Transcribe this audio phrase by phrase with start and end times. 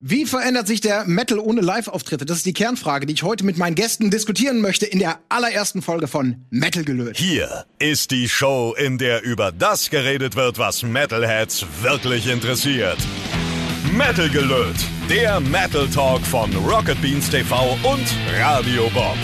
[0.00, 2.26] Wie verändert sich der Metal ohne Live-Auftritte?
[2.26, 5.80] Das ist die Kernfrage, die ich heute mit meinen Gästen diskutieren möchte in der allerersten
[5.80, 7.18] Folge von Metal gelöst.
[7.18, 12.98] Hier ist die Show, in der über das geredet wird, was Metalheads wirklich interessiert.
[13.90, 18.06] Metal gelöst, der Metal Talk von Rocket Beans TV und
[18.38, 19.16] Radio Bob.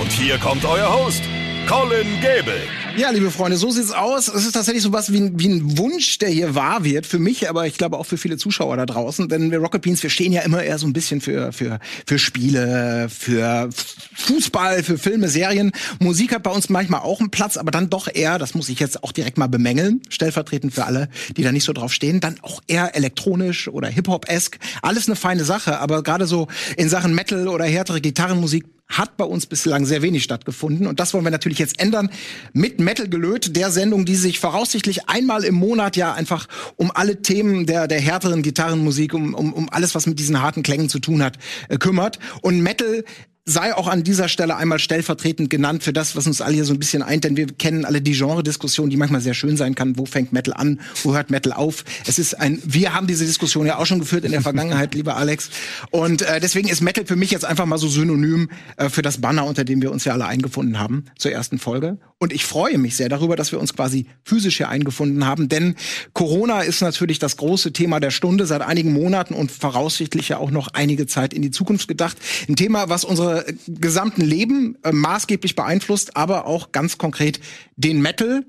[0.00, 1.24] Und hier kommt euer Host,
[1.66, 2.60] Colin Gable.
[2.96, 4.28] Ja, liebe Freunde, so sieht's aus.
[4.28, 7.06] Es ist tatsächlich so was wie ein, wie ein Wunsch, der hier wahr wird.
[7.06, 9.28] Für mich, aber ich glaube auch für viele Zuschauer da draußen.
[9.28, 12.18] Denn wir Rocket Beans, wir stehen ja immer eher so ein bisschen für, für, für
[12.20, 13.68] Spiele, für
[14.14, 15.72] Fußball, für Filme, Serien.
[15.98, 18.78] Musik hat bei uns manchmal auch einen Platz, aber dann doch eher, das muss ich
[18.78, 22.36] jetzt auch direkt mal bemängeln, stellvertretend für alle, die da nicht so drauf stehen, dann
[22.42, 24.58] auch eher elektronisch oder Hip-Hop-esk.
[24.82, 26.46] Alles eine feine Sache, aber gerade so
[26.76, 30.86] in Sachen Metal oder härtere Gitarrenmusik hat bei uns bislang sehr wenig stattgefunden.
[30.86, 32.10] Und das wollen wir natürlich jetzt ändern
[32.52, 37.22] mit Metal gelöt, der Sendung, die sich voraussichtlich einmal im Monat ja einfach um alle
[37.22, 40.98] Themen der, der härteren Gitarrenmusik, um, um, um alles, was mit diesen harten Klängen zu
[40.98, 42.18] tun hat, äh, kümmert.
[42.42, 43.04] Und Metal
[43.48, 46.74] sei auch an dieser Stelle einmal stellvertretend genannt für das, was uns alle hier so
[46.74, 49.96] ein bisschen eint, denn wir kennen alle die Genre-Diskussion, die manchmal sehr schön sein kann.
[49.96, 50.80] Wo fängt Metal an?
[51.04, 51.84] Wo hört Metal auf?
[52.06, 55.16] Es ist ein, wir haben diese Diskussion ja auch schon geführt in der Vergangenheit, lieber
[55.16, 55.50] Alex.
[55.92, 59.20] Und äh, deswegen ist Metal für mich jetzt einfach mal so synonym äh, für das
[59.20, 61.98] Banner, unter dem wir uns ja alle eingefunden haben zur ersten Folge.
[62.18, 65.76] Und ich freue mich sehr darüber, dass wir uns quasi physisch hier eingefunden haben, denn
[66.14, 70.50] Corona ist natürlich das große Thema der Stunde seit einigen Monaten und voraussichtlich ja auch
[70.50, 72.16] noch einige Zeit in die Zukunft gedacht.
[72.48, 73.35] Ein Thema, was unsere
[73.66, 77.40] gesamten Leben äh, maßgeblich beeinflusst, aber auch ganz konkret
[77.76, 78.44] den Metal.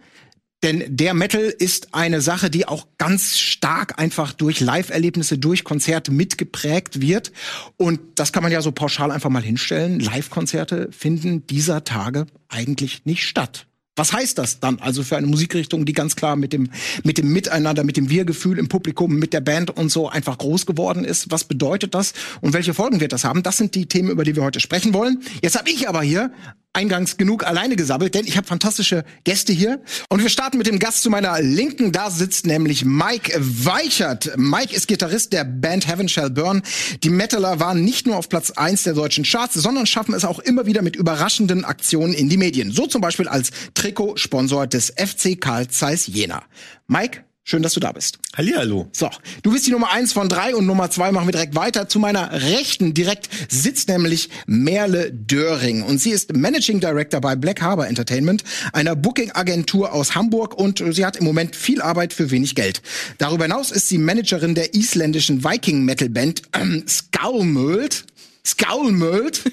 [0.63, 6.11] Denn der Metal ist eine Sache, die auch ganz stark einfach durch Live-Erlebnisse, durch Konzerte
[6.11, 7.31] mitgeprägt wird.
[7.77, 9.99] Und das kann man ja so pauschal einfach mal hinstellen.
[9.99, 13.67] Live-Konzerte finden dieser Tage eigentlich nicht statt.
[13.97, 16.69] Was heißt das dann also für eine Musikrichtung, die ganz klar mit dem,
[17.03, 20.67] mit dem Miteinander, mit dem Wir-Gefühl im Publikum, mit der Band und so einfach groß
[20.67, 21.31] geworden ist?
[21.31, 23.41] Was bedeutet das und welche Folgen wird das haben?
[23.41, 25.23] Das sind die Themen, über die wir heute sprechen wollen.
[25.41, 26.31] Jetzt habe ich aber hier
[26.77, 29.81] eingangs genug alleine gesabbelt, denn ich habe fantastische Gäste hier.
[30.09, 31.91] Und wir starten mit dem Gast zu meiner Linken.
[31.91, 34.37] Da sitzt nämlich Mike Weichert.
[34.37, 36.61] Mike ist Gitarrist der Band Heaven Shall Burn.
[37.01, 40.37] Die Metaler waren nicht nur auf Platz eins der deutschen Charts, sondern schaffen es auch
[40.37, 42.71] immer wieder mit überraschenden Aktionen in die Medien.
[42.71, 46.43] So zum Beispiel als Trikotsponsor des FC Karl Zeiss Jena.
[46.85, 48.19] Mike, Schön, dass du da bist.
[48.35, 48.89] Hallihallo.
[48.91, 49.09] So,
[49.41, 51.87] du bist die Nummer eins von drei und Nummer zwei machen wir direkt weiter.
[51.87, 57.61] Zu meiner Rechten direkt sitzt nämlich Merle Döring und sie ist Managing Director bei Black
[57.61, 58.43] Harbor Entertainment,
[58.73, 62.81] einer Booking-Agentur aus Hamburg und sie hat im Moment viel Arbeit für wenig Geld.
[63.17, 68.03] Darüber hinaus ist sie Managerin der isländischen Viking-Metal-Band ähm, Skullmöld.
[68.45, 69.43] Skullmöld.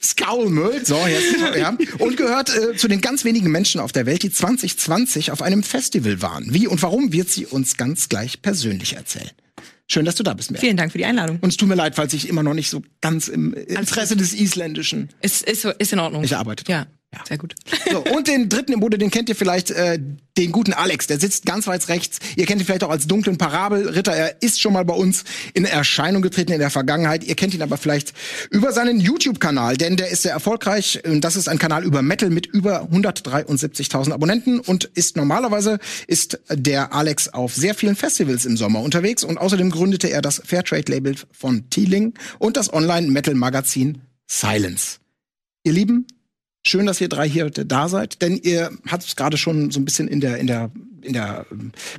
[0.00, 4.22] Skaulmüll, so jetzt, ja, und gehört äh, zu den ganz wenigen Menschen auf der Welt,
[4.22, 6.54] die 2020 auf einem Festival waren.
[6.54, 9.30] Wie und warum wird sie uns ganz gleich persönlich erzählen.
[9.90, 10.60] Schön, dass du da bist, Mer.
[10.60, 11.38] Vielen Dank für die Einladung.
[11.40, 14.34] Und es tut mir leid, falls ich immer noch nicht so ganz im Interesse des
[14.34, 15.08] Isländischen.
[15.22, 16.22] Ist, ist, ist in Ordnung.
[16.22, 16.64] Ich arbeite.
[16.70, 16.86] Ja.
[17.14, 17.20] Ja.
[17.26, 17.54] Sehr gut.
[17.90, 19.98] So, und den dritten im Bude, den kennt ihr vielleicht, äh,
[20.36, 21.06] den guten Alex.
[21.06, 22.18] Der sitzt ganz weit rechts.
[22.36, 24.14] Ihr kennt ihn vielleicht auch als dunklen Parabelritter.
[24.14, 25.24] Er ist schon mal bei uns
[25.54, 27.24] in Erscheinung getreten in der Vergangenheit.
[27.24, 28.12] Ihr kennt ihn aber vielleicht
[28.50, 31.02] über seinen YouTube-Kanal, denn der ist sehr erfolgreich.
[31.06, 36.38] Und das ist ein Kanal über Metal mit über 173.000 Abonnenten und ist normalerweise ist
[36.50, 41.16] der Alex auf sehr vielen Festivals im Sommer unterwegs und außerdem gründete er das Fairtrade-Label
[41.32, 44.98] von Teeling und das Online-Metal-Magazin Silence.
[45.64, 46.06] Ihr Lieben,
[46.66, 49.84] Schön, dass ihr drei hier da seid, denn ihr habt es gerade schon so ein
[49.84, 50.70] bisschen in der in der
[51.02, 51.46] in der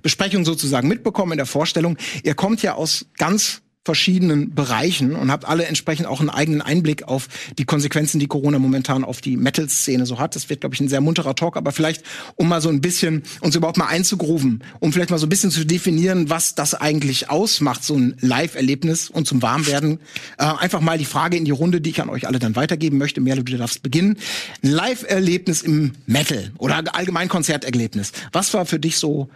[0.01, 1.97] Besprechung sozusagen mitbekommen in der Vorstellung.
[2.23, 7.05] Ihr kommt ja aus ganz verschiedenen Bereichen und habt alle entsprechend auch einen eigenen Einblick
[7.05, 7.27] auf
[7.57, 10.35] die Konsequenzen, die Corona momentan auf die Metal-Szene so hat.
[10.35, 12.03] Das wird, glaube ich, ein sehr munterer Talk, aber vielleicht,
[12.35, 15.49] um mal so ein bisschen uns überhaupt mal einzugrooven, um vielleicht mal so ein bisschen
[15.49, 19.97] zu definieren, was das eigentlich ausmacht, so ein Live-Erlebnis und zum Warmwerden.
[20.37, 22.99] Äh, einfach mal die Frage in die Runde, die ich an euch alle dann weitergeben
[22.99, 23.21] möchte.
[23.21, 24.17] Merle, du darfst beginnen.
[24.61, 28.11] Live-Erlebnis im Metal oder allgemein Konzerterlebnis.
[28.33, 29.31] Was war für dich so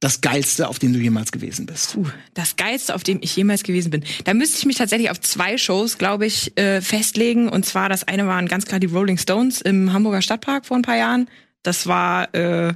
[0.00, 1.94] das Geilste, auf dem du jemals gewesen bist?
[1.94, 4.04] Puh, das Geilste, auf dem ich jemals gewesen bin.
[4.24, 7.48] Da müsste ich mich tatsächlich auf zwei Shows, glaube ich, äh, festlegen.
[7.48, 10.82] Und zwar, das eine waren ganz klar die Rolling Stones im Hamburger Stadtpark vor ein
[10.82, 11.28] paar Jahren.
[11.62, 12.74] Das war äh,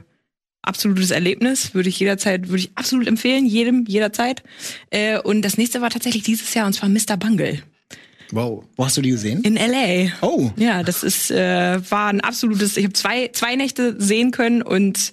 [0.63, 4.43] absolutes Erlebnis, würde ich jederzeit, würde ich absolut empfehlen, jedem, jederzeit.
[4.91, 7.17] Äh, und das nächste war tatsächlich dieses Jahr, und zwar Mr.
[7.19, 7.63] Bungle.
[8.33, 8.65] Wow.
[8.77, 9.43] Wo hast du die gesehen?
[9.43, 10.13] In LA.
[10.23, 10.51] Oh.
[10.57, 12.77] Ja, das ist äh, war ein absolutes.
[12.77, 15.13] Ich habe zwei zwei Nächte sehen können und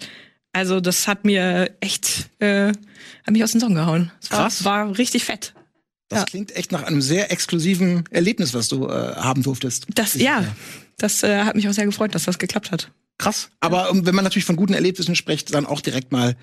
[0.57, 4.11] also das hat mir echt, äh, hat mich aus den Song gehauen.
[4.29, 4.63] War, Krass.
[4.65, 5.53] War richtig fett.
[6.09, 6.25] Das Ja.
[6.25, 9.87] klingt echt nach einem sehr exklusiven Erlebnis, was du äh, haben durftest.
[9.93, 10.43] Das, ja,
[10.97, 12.91] das äh, hat mich auch sehr gefreut, dass das geklappt hat.
[13.17, 13.49] Krass.
[13.59, 16.35] Aber ähm, wenn man natürlich von guten Erlebnissen spricht, dann auch direkt mal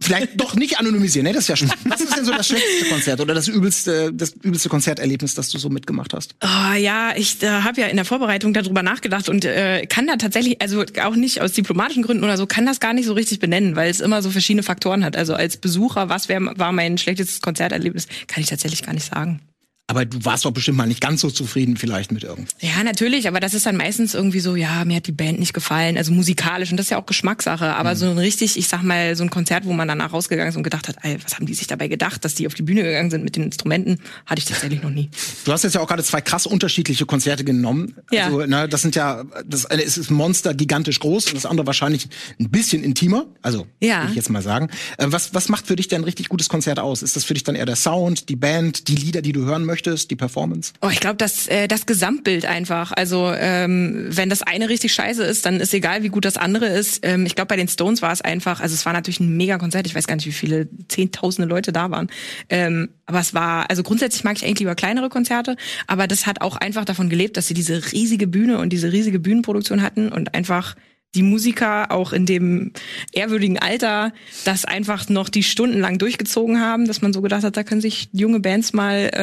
[0.00, 1.32] Vielleicht doch nicht anonymisieren, ne?
[1.32, 1.78] Das ist ja spannend.
[1.84, 5.58] Was ist denn so das schlechteste Konzert oder das übelste, das übelste Konzerterlebnis, das du
[5.58, 6.34] so mitgemacht hast?
[6.42, 10.16] Oh, ja, ich äh, habe ja in der Vorbereitung darüber nachgedacht und äh, kann da
[10.16, 13.38] tatsächlich, also auch nicht aus diplomatischen Gründen oder so, kann das gar nicht so richtig
[13.38, 15.16] benennen, weil es immer so verschiedene Faktoren hat.
[15.16, 19.40] Also als Besucher, was wär, war mein schlechtestes Konzerterlebnis, kann ich tatsächlich gar nicht sagen.
[19.86, 22.54] Aber du warst doch bestimmt mal nicht ganz so zufrieden vielleicht mit irgendwas.
[22.58, 25.52] Ja, natürlich, aber das ist dann meistens irgendwie so, ja, mir hat die Band nicht
[25.52, 27.98] gefallen, also musikalisch und das ist ja auch Geschmackssache, aber mhm.
[27.98, 30.62] so ein richtig, ich sag mal, so ein Konzert, wo man danach rausgegangen ist und
[30.62, 33.10] gedacht hat, ey, was haben die sich dabei gedacht, dass die auf die Bühne gegangen
[33.10, 35.10] sind mit den Instrumenten, hatte ich tatsächlich noch nie.
[35.44, 37.94] Du hast jetzt ja auch gerade zwei krass unterschiedliche Konzerte genommen.
[38.10, 38.24] Ja.
[38.24, 42.08] Also, ne, das sind ja, das eine ist Monster gigantisch groß und das andere wahrscheinlich
[42.40, 43.98] ein bisschen intimer, also ja.
[44.00, 44.70] würde ich jetzt mal sagen.
[44.96, 47.02] Äh, was, was macht für dich denn ein richtig gutes Konzert aus?
[47.02, 49.66] Ist das für dich dann eher der Sound, die Band, die Lieder, die du hören
[49.66, 49.73] möchtest?
[49.74, 50.72] Möchtest, die Performance?
[50.82, 52.92] Oh, ich glaube, das, äh, das Gesamtbild einfach.
[52.92, 56.66] Also ähm, wenn das eine richtig scheiße ist, dann ist egal, wie gut das andere
[56.66, 57.00] ist.
[57.02, 59.58] Ähm, ich glaube, bei den Stones war es einfach, also es war natürlich ein mega
[59.58, 59.86] Konzert.
[59.86, 62.08] Ich weiß gar nicht, wie viele zehntausende Leute da waren.
[62.48, 65.56] Ähm, aber es war, also grundsätzlich mag ich eigentlich lieber kleinere Konzerte,
[65.86, 69.18] aber das hat auch einfach davon gelebt, dass sie diese riesige Bühne und diese riesige
[69.18, 70.76] Bühnenproduktion hatten und einfach
[71.14, 72.72] die Musiker auch in dem
[73.12, 74.12] ehrwürdigen Alter
[74.44, 78.08] das einfach noch die stundenlang durchgezogen haben, dass man so gedacht hat, da können sich
[78.12, 79.18] junge Bands mal äh,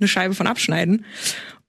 [0.00, 1.04] eine Scheibe von abschneiden.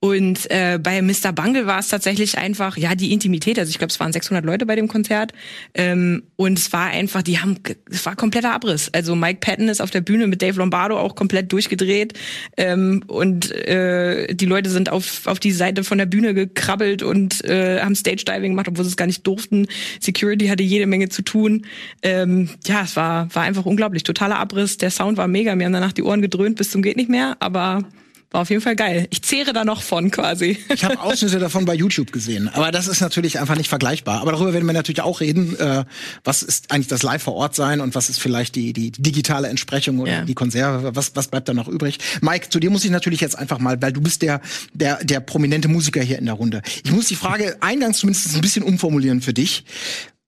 [0.04, 1.32] Und äh, bei Mr.
[1.32, 3.56] Bungle war es tatsächlich einfach, ja, die Intimität.
[3.56, 5.32] Also ich glaube, es waren 600 Leute bei dem Konzert.
[5.74, 8.90] Ähm, und es war einfach, die haben, es war kompletter Abriss.
[8.92, 12.14] Also Mike Patton ist auf der Bühne mit Dave Lombardo auch komplett durchgedreht.
[12.56, 17.44] Ähm, und äh, die Leute sind auf, auf die Seite von der Bühne gekrabbelt und
[17.44, 19.68] äh, haben Stage Diving gemacht, obwohl sie es gar nicht durften.
[20.00, 21.64] Security hatte jede Menge zu tun.
[22.02, 24.02] Ähm, ja, es war, war einfach unglaublich.
[24.02, 24.78] Totaler Abriss.
[24.78, 25.54] Der Sound war mega.
[25.54, 27.36] Mir haben danach die Ohren gedröhnt bis zum geht nicht mehr.
[27.38, 27.84] Aber
[28.32, 29.06] war auf jeden Fall geil.
[29.10, 30.58] Ich zehre da noch von quasi.
[30.72, 34.20] Ich habe Ausschnitte davon bei YouTube gesehen, aber das ist natürlich einfach nicht vergleichbar.
[34.20, 35.58] Aber darüber werden wir natürlich auch reden.
[35.58, 35.84] Äh,
[36.24, 39.48] was ist eigentlich das Live vor Ort sein und was ist vielleicht die, die digitale
[39.48, 40.24] Entsprechung oder ja.
[40.24, 40.94] die Konserve?
[40.96, 41.98] Was, was bleibt da noch übrig?
[42.20, 44.40] Mike, zu dir muss ich natürlich jetzt einfach mal, weil du bist der,
[44.72, 46.62] der, der prominente Musiker hier in der Runde.
[46.84, 49.64] Ich muss die Frage eingangs zumindest ein bisschen umformulieren für dich.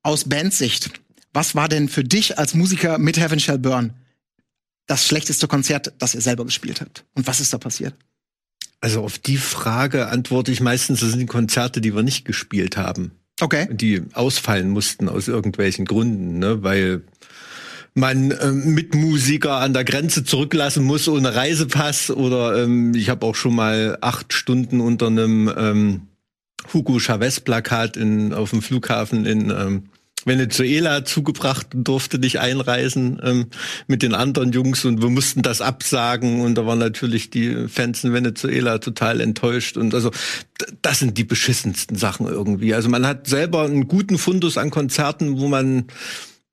[0.03, 0.91] Aus Bandsicht.
[1.33, 3.95] Was war denn für dich als Musiker mit Heaven Shall Burn
[4.87, 7.05] das schlechteste Konzert, das ihr selber gespielt habt?
[7.15, 7.95] Und was ist da passiert?
[8.81, 12.77] Also auf die Frage antworte ich meistens, das sind die Konzerte, die wir nicht gespielt
[12.77, 13.13] haben.
[13.41, 13.67] Okay.
[13.71, 16.63] Die ausfallen mussten aus irgendwelchen Gründen, ne?
[16.63, 17.03] weil
[17.95, 23.37] man ähm, Mitmusiker an der Grenze zurücklassen muss ohne Reisepass oder ähm, ich habe auch
[23.37, 26.09] schon mal acht Stunden unter einem ähm,
[26.73, 29.85] Hugo Chavez Plakat in, auf dem Flughafen in ähm,
[30.25, 33.47] Venezuela zugebracht und durfte nicht einreisen ähm,
[33.87, 34.85] mit den anderen Jungs.
[34.85, 36.41] Und wir mussten das absagen.
[36.41, 39.77] Und da waren natürlich die Fans in Venezuela total enttäuscht.
[39.77, 40.11] Und also
[40.83, 42.75] das sind die beschissensten Sachen irgendwie.
[42.75, 45.87] Also man hat selber einen guten Fundus an Konzerten, wo man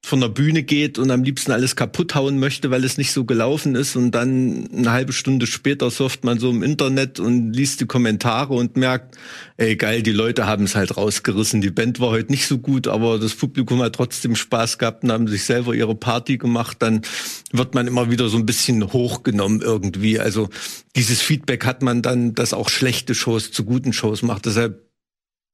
[0.03, 3.23] von der Bühne geht und am liebsten alles kaputt hauen möchte, weil es nicht so
[3.23, 7.81] gelaufen ist und dann eine halbe Stunde später surft man so im Internet und liest
[7.81, 9.15] die Kommentare und merkt,
[9.57, 11.61] ey geil, die Leute haben es halt rausgerissen.
[11.61, 15.11] Die Band war heute nicht so gut, aber das Publikum hat trotzdem Spaß gehabt und
[15.11, 16.77] haben sich selber ihre Party gemacht.
[16.79, 17.03] Dann
[17.51, 20.19] wird man immer wieder so ein bisschen hochgenommen irgendwie.
[20.19, 20.49] Also
[20.95, 24.47] dieses Feedback hat man dann, dass auch schlechte Shows zu guten Shows macht.
[24.47, 24.90] Deshalb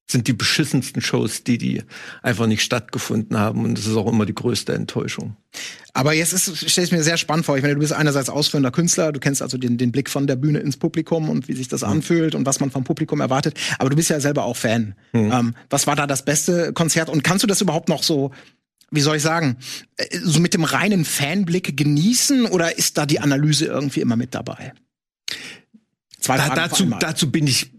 [0.09, 1.83] sind die beschissensten Shows, die die
[2.21, 5.36] einfach nicht stattgefunden haben und das ist auch immer die größte Enttäuschung.
[5.94, 7.57] Aber jetzt stelle ich mir sehr spannend vor.
[7.57, 10.36] Ich meine, du bist einerseits ausführender Künstler, du kennst also den, den Blick von der
[10.36, 11.90] Bühne ins Publikum und wie sich das mhm.
[11.90, 13.59] anfühlt und was man vom Publikum erwartet.
[13.80, 14.95] Aber du bist ja selber auch Fan.
[15.11, 15.31] Mhm.
[15.31, 18.31] Ähm, was war da das beste Konzert und kannst du das überhaupt noch so
[18.90, 19.57] wie soll ich sagen,
[19.97, 24.33] äh, so mit dem reinen Fanblick genießen oder ist da die Analyse irgendwie immer mit
[24.33, 24.73] dabei?
[26.19, 27.71] Zwei da, dazu, dazu bin ich,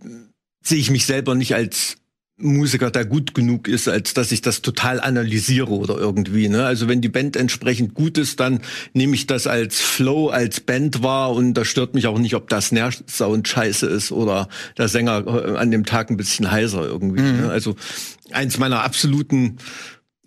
[0.63, 1.98] sehe ich mich selber nicht als
[2.41, 6.49] Musiker da gut genug ist, als dass ich das total analysiere oder irgendwie.
[6.49, 6.65] Ne?
[6.65, 8.61] Also wenn die Band entsprechend gut ist, dann
[8.93, 12.49] nehme ich das als Flow, als Band wahr und da stört mich auch nicht, ob
[12.49, 17.23] das Snare-Sound scheiße ist oder der Sänger äh, an dem Tag ein bisschen heiser irgendwie.
[17.23, 17.33] Ne?
[17.33, 17.41] Mhm.
[17.41, 17.51] Ne?
[17.51, 17.75] Also
[18.31, 19.57] eins meiner absoluten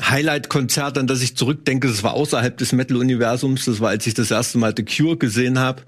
[0.02, 4.32] Highlight-Konzerte, an das ich zurückdenke, das war außerhalb des Metal-Universums, das war, als ich das
[4.32, 5.84] erste Mal The Cure gesehen habe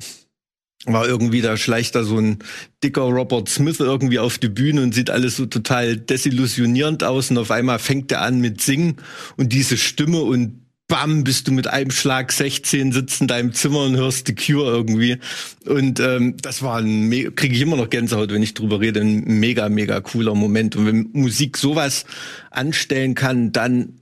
[0.85, 2.39] war irgendwie, da schleicht da so ein
[2.83, 7.37] dicker Robert Smith irgendwie auf die Bühne und sieht alles so total desillusionierend aus und
[7.37, 8.97] auf einmal fängt er an mit Singen
[9.37, 13.83] und diese Stimme und bam, bist du mit einem Schlag 16, sitzt in deinem Zimmer
[13.83, 15.17] und hörst The Cure irgendwie.
[15.65, 19.23] Und ähm, das war ein, kriege ich immer noch Gänsehaut, wenn ich drüber rede, ein
[19.23, 20.75] mega, mega cooler Moment.
[20.75, 22.05] Und wenn Musik sowas
[22.51, 23.97] anstellen kann, dann,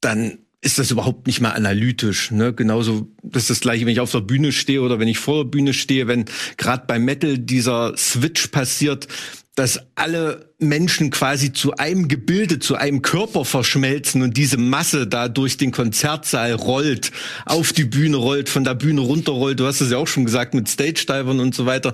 [0.00, 2.30] dann ist das überhaupt nicht mehr analytisch.
[2.30, 2.52] Ne?
[2.52, 5.44] Genauso das ist das gleiche, wenn ich auf der Bühne stehe oder wenn ich vor
[5.44, 6.24] der Bühne stehe, wenn
[6.56, 9.06] gerade beim Metal dieser Switch passiert,
[9.54, 15.28] dass alle Menschen quasi zu einem Gebilde, zu einem Körper verschmelzen und diese Masse da
[15.28, 17.10] durch den Konzertsaal rollt,
[17.44, 19.58] auf die Bühne rollt, von der Bühne runterrollt.
[19.58, 21.92] Du hast es ja auch schon gesagt mit Stage-Divern und so weiter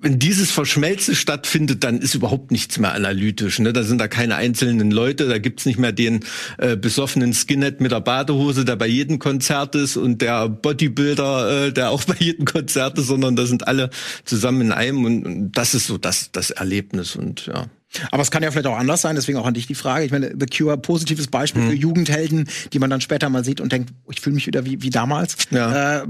[0.00, 3.58] wenn dieses Verschmelzen stattfindet, dann ist überhaupt nichts mehr analytisch.
[3.58, 3.72] Ne?
[3.72, 6.20] Da sind da keine einzelnen Leute, da gibt's nicht mehr den
[6.58, 11.72] äh, besoffenen Skinhead mit der Badehose, der bei jedem Konzert ist und der Bodybuilder, äh,
[11.72, 13.90] der auch bei jedem Konzert ist, sondern da sind alle
[14.24, 17.66] zusammen in einem und, und das ist so das, das Erlebnis und ja.
[18.10, 20.04] Aber es kann ja vielleicht auch anders sein, deswegen auch an dich die Frage.
[20.04, 21.68] Ich meine, The Cure, positives Beispiel mhm.
[21.70, 24.64] für Jugendhelden, die man dann später mal sieht und denkt, oh, ich fühle mich wieder
[24.64, 25.36] wie, wie damals.
[25.50, 26.00] Ja.
[26.00, 26.06] Äh,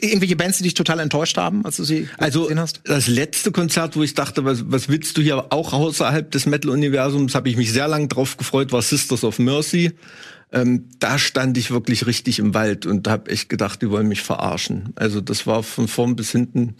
[0.00, 2.80] irgendwelche Bands, die dich total enttäuscht haben, als du sie also, gesehen hast?
[2.84, 7.34] Das letzte Konzert, wo ich dachte, was, was willst du hier auch außerhalb des Metal-Universums,
[7.34, 9.92] habe ich mich sehr lange drauf gefreut, war Sisters of Mercy.
[10.50, 14.22] Ähm, da stand ich wirklich richtig im Wald und habe echt gedacht, die wollen mich
[14.22, 14.92] verarschen.
[14.94, 16.76] Also das war von vorn bis hinten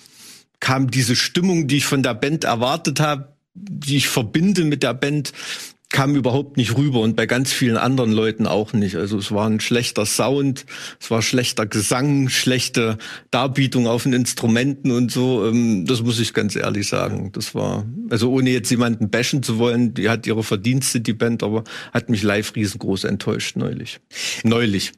[0.60, 4.94] kam diese Stimmung, die ich von der Band erwartet habe, die ich verbinde mit der
[4.94, 5.32] Band,
[5.90, 8.96] kam überhaupt nicht rüber und bei ganz vielen anderen Leuten auch nicht.
[8.96, 10.66] Also es war ein schlechter Sound,
[11.00, 12.98] es war schlechter Gesang, schlechte
[13.30, 15.46] Darbietung auf den Instrumenten und so.
[15.46, 17.32] Ähm, das muss ich ganz ehrlich sagen.
[17.32, 21.42] Das war, also ohne jetzt jemanden bashen zu wollen, die hat ihre Verdienste, die Band,
[21.42, 24.00] aber hat mich live riesengroß enttäuscht neulich.
[24.44, 24.92] Neulich.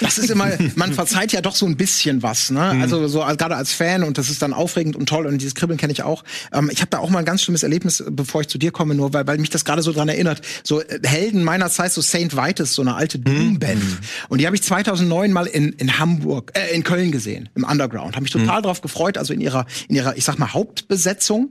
[0.00, 2.74] Das ist immer, man verzeiht ja doch so ein bisschen was, ne?
[2.74, 2.82] Mhm.
[2.82, 5.78] Also so gerade als Fan und das ist dann aufregend und toll und dieses Kribbeln
[5.78, 6.24] kenne ich auch.
[6.52, 8.94] Ähm, ich habe da auch mal ein ganz schlimmes Erlebnis, bevor ich zu dir komme,
[8.94, 10.42] nur weil, weil mich das gerade so dran erinnert.
[10.64, 13.24] So äh, Helden meiner Zeit, so Saint Vitus, so eine alte mhm.
[13.24, 13.82] Doom-Band.
[13.82, 13.98] Mhm.
[14.28, 18.16] Und die habe ich 2009 mal in, in Hamburg, äh, in Köln gesehen, im Underground.
[18.16, 18.64] Habe mich total mhm.
[18.64, 21.50] drauf gefreut, also in ihrer, in ihrer, ich sag mal, Hauptbesetzung.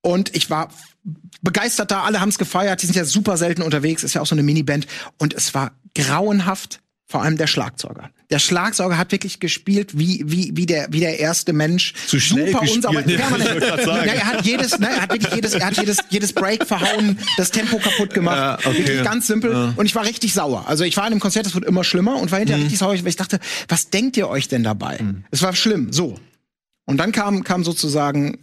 [0.00, 0.68] Und ich war
[1.42, 4.26] begeistert da, alle haben es gefeiert, die sind ja super selten unterwegs, ist ja auch
[4.26, 4.86] so eine Miniband.
[5.18, 6.80] Und es war grauenhaft
[7.14, 8.10] vor allem der Schlagzeuger.
[8.28, 11.94] Der Schlagzeuger hat wirklich gespielt wie wie wie der wie der erste Mensch.
[12.08, 12.86] Zu schnell Super gespielt.
[12.86, 13.06] Unsauber.
[14.04, 17.16] Ja, er hat jedes, ne, er hat wirklich jedes, er hat jedes jedes Break verhauen,
[17.36, 18.36] das Tempo kaputt gemacht.
[18.36, 18.78] Ja, okay.
[18.78, 19.52] Wirklich ganz simpel.
[19.52, 19.74] Ja.
[19.76, 20.64] Und ich war richtig sauer.
[20.66, 22.64] Also ich war in einem Konzert, das wird immer schlimmer und war hinterher mhm.
[22.64, 24.98] richtig sauer, weil ich dachte, was denkt ihr euch denn dabei?
[25.00, 25.22] Mhm.
[25.30, 25.92] Es war schlimm.
[25.92, 26.16] So.
[26.84, 28.38] Und dann kam kam sozusagen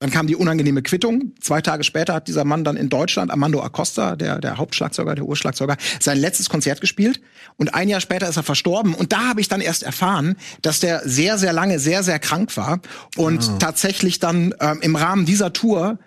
[0.00, 1.32] dann kam die unangenehme Quittung.
[1.40, 5.24] Zwei Tage später hat dieser Mann dann in Deutschland, Armando Acosta, der, der Hauptschlagzeuger, der
[5.24, 7.20] Urschlagzeuger, sein letztes Konzert gespielt.
[7.56, 8.94] Und ein Jahr später ist er verstorben.
[8.94, 12.56] Und da habe ich dann erst erfahren, dass der sehr, sehr lange sehr, sehr krank
[12.56, 12.80] war
[13.16, 13.58] und oh.
[13.58, 15.98] tatsächlich dann ähm, im Rahmen dieser Tour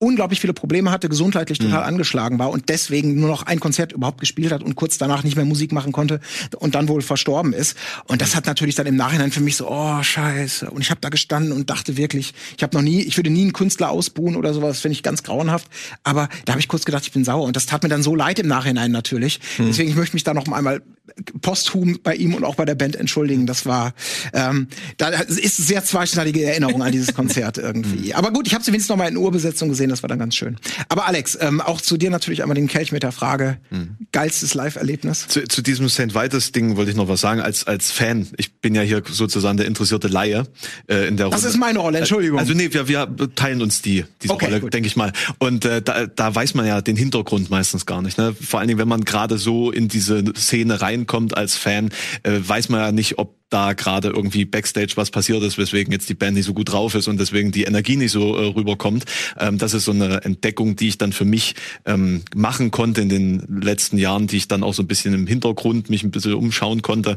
[0.00, 1.88] unglaublich viele Probleme hatte, gesundheitlich total mhm.
[1.88, 5.36] angeschlagen war und deswegen nur noch ein Konzert überhaupt gespielt hat und kurz danach nicht
[5.36, 6.20] mehr Musik machen konnte
[6.58, 7.76] und dann wohl verstorben ist.
[8.08, 10.70] Und das hat natürlich dann im Nachhinein für mich so, oh scheiße.
[10.70, 13.42] Und ich habe da gestanden und dachte wirklich, ich habe noch nie, ich würde nie
[13.42, 15.68] einen Künstler ausbuhen oder sowas, finde ich ganz grauenhaft.
[16.02, 17.44] Aber da habe ich kurz gedacht, ich bin sauer.
[17.44, 19.38] Und das tat mir dann so leid im Nachhinein natürlich.
[19.58, 19.66] Mhm.
[19.66, 20.80] Deswegen ich möchte mich da noch einmal
[21.40, 23.46] posthum bei ihm und auch bei der Band entschuldigen.
[23.46, 23.94] Das war,
[24.32, 28.14] ähm, da ist sehr zweischneidige Erinnerung an dieses Konzert irgendwie.
[28.14, 30.34] Aber gut, ich habe sie wenigstens noch mal in Urbesetzung gesehen, das war dann ganz
[30.34, 30.56] schön.
[30.88, 33.96] Aber Alex, ähm, auch zu dir natürlich einmal den Kelch mit der Frage, mhm.
[34.12, 35.26] geilstes Live-Erlebnis?
[35.28, 36.14] Zu, zu diesem St.
[36.14, 38.28] Vitus-Ding wollte ich noch was sagen, als, als Fan.
[38.36, 40.44] Ich bin ja hier sozusagen der interessierte Laie
[40.88, 41.36] äh, in der Rolle.
[41.36, 42.38] Das ist meine Rolle, Entschuldigung.
[42.38, 45.12] Also nee, wir, wir teilen uns die, diese okay, Rolle, denke ich mal.
[45.38, 48.18] Und äh, da, da weiß man ja den Hintergrund meistens gar nicht.
[48.18, 48.34] Ne?
[48.40, 51.90] Vor allen Dingen, wenn man gerade so in diese Szene reinkommt als Fan,
[52.22, 56.08] äh, weiß man ja nicht, ob da gerade irgendwie Backstage was passiert ist, weswegen jetzt
[56.08, 59.04] die Band nicht so gut drauf ist und deswegen die Energie nicht so äh, rüberkommt.
[59.38, 61.54] Ähm, das ist so eine Entdeckung, die ich dann für mich
[61.84, 65.26] ähm, machen konnte in den letzten Jahren, die ich dann auch so ein bisschen im
[65.26, 67.16] Hintergrund mich ein bisschen umschauen konnte.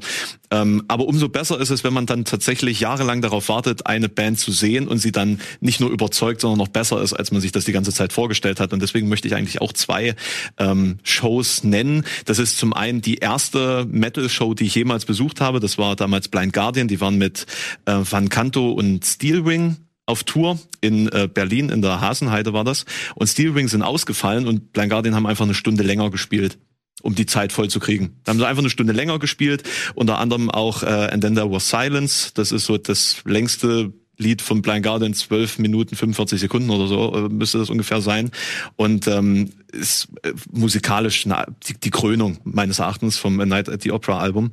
[0.52, 4.40] Ähm, aber umso besser ist es, wenn man dann tatsächlich jahrelang darauf wartet, eine Band
[4.40, 7.52] zu sehen und sie dann nicht nur überzeugt, sondern noch besser ist, als man sich
[7.52, 8.74] das die ganze Zeit vorgestellt hat.
[8.74, 10.16] Und deswegen möchte ich eigentlich auch zwei
[10.58, 12.04] ähm, Shows nennen.
[12.26, 15.60] Das ist zum einen die erste Metal-Show, die ich jemals besucht habe.
[15.60, 17.46] Das war damals damals Blind Guardian, die waren mit
[17.86, 22.86] äh, Van Canto und Steelwing auf Tour in äh, Berlin, in der Hasenheide war das.
[23.16, 26.58] Und Steelwing sind ausgefallen und Blind Guardian haben einfach eine Stunde länger gespielt
[27.02, 28.22] um die Zeit voll zu kriegen.
[28.24, 29.64] Da haben sie einfach eine Stunde länger gespielt,
[29.94, 34.42] unter anderem auch äh, And Then There Was Silence, das ist so das längste Lied
[34.42, 38.32] von Blind Guardian, 12 Minuten, 45 Sekunden oder so, äh, müsste das ungefähr sein.
[38.78, 43.82] Und ähm, ist äh, musikalisch na, die, die Krönung meines Erachtens vom A Night at
[43.84, 44.52] the Opera Album.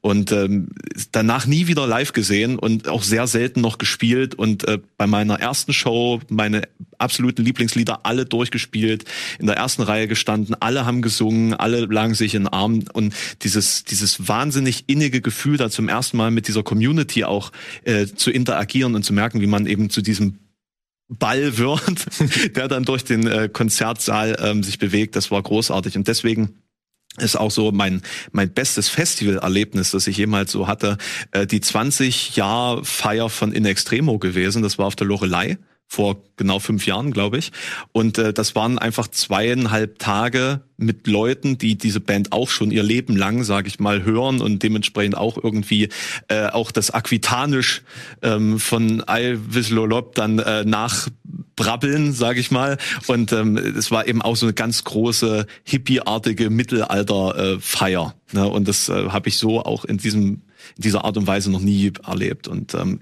[0.00, 0.68] Und ähm,
[1.12, 4.34] danach nie wieder live gesehen und auch sehr selten noch gespielt.
[4.34, 6.62] Und äh, bei meiner ersten Show meine
[6.98, 9.04] absoluten Lieblingslieder alle durchgespielt,
[9.38, 13.14] in der ersten Reihe gestanden, alle haben gesungen, alle lagen sich in den Armen und
[13.42, 17.52] dieses, dieses wahnsinnig innige Gefühl, da zum ersten Mal mit dieser Community auch
[17.84, 20.38] äh, zu interagieren und zu merken, wie man eben zu diesem
[21.08, 22.06] Ball wird,
[22.56, 25.16] der dann durch den äh, Konzertsaal ähm, sich bewegt.
[25.16, 26.62] Das war großartig und deswegen
[27.16, 30.98] ist auch so mein mein bestes Festivalerlebnis, das ich jemals so hatte,
[31.32, 34.62] äh, die 20 Jahr Feier von In Extremo gewesen.
[34.62, 35.58] Das war auf der Lorelei
[35.88, 37.50] vor genau fünf Jahren, glaube ich.
[37.92, 42.82] Und äh, das waren einfach zweieinhalb Tage mit Leuten, die diese Band auch schon ihr
[42.82, 45.88] Leben lang, sage ich mal, hören und dementsprechend auch irgendwie
[46.28, 47.82] äh, auch das Aquitanisch
[48.22, 52.76] ähm, von Alvislolop dann äh, nachbrabbeln, sage ich mal.
[53.06, 58.14] Und ähm, es war eben auch so eine ganz große hippieartige Mittelalter-Feier.
[58.32, 58.46] Äh, ne?
[58.46, 60.42] Und das äh, habe ich so auch in diesem
[60.76, 62.46] in dieser Art und Weise noch nie erlebt.
[62.46, 63.00] Und ähm,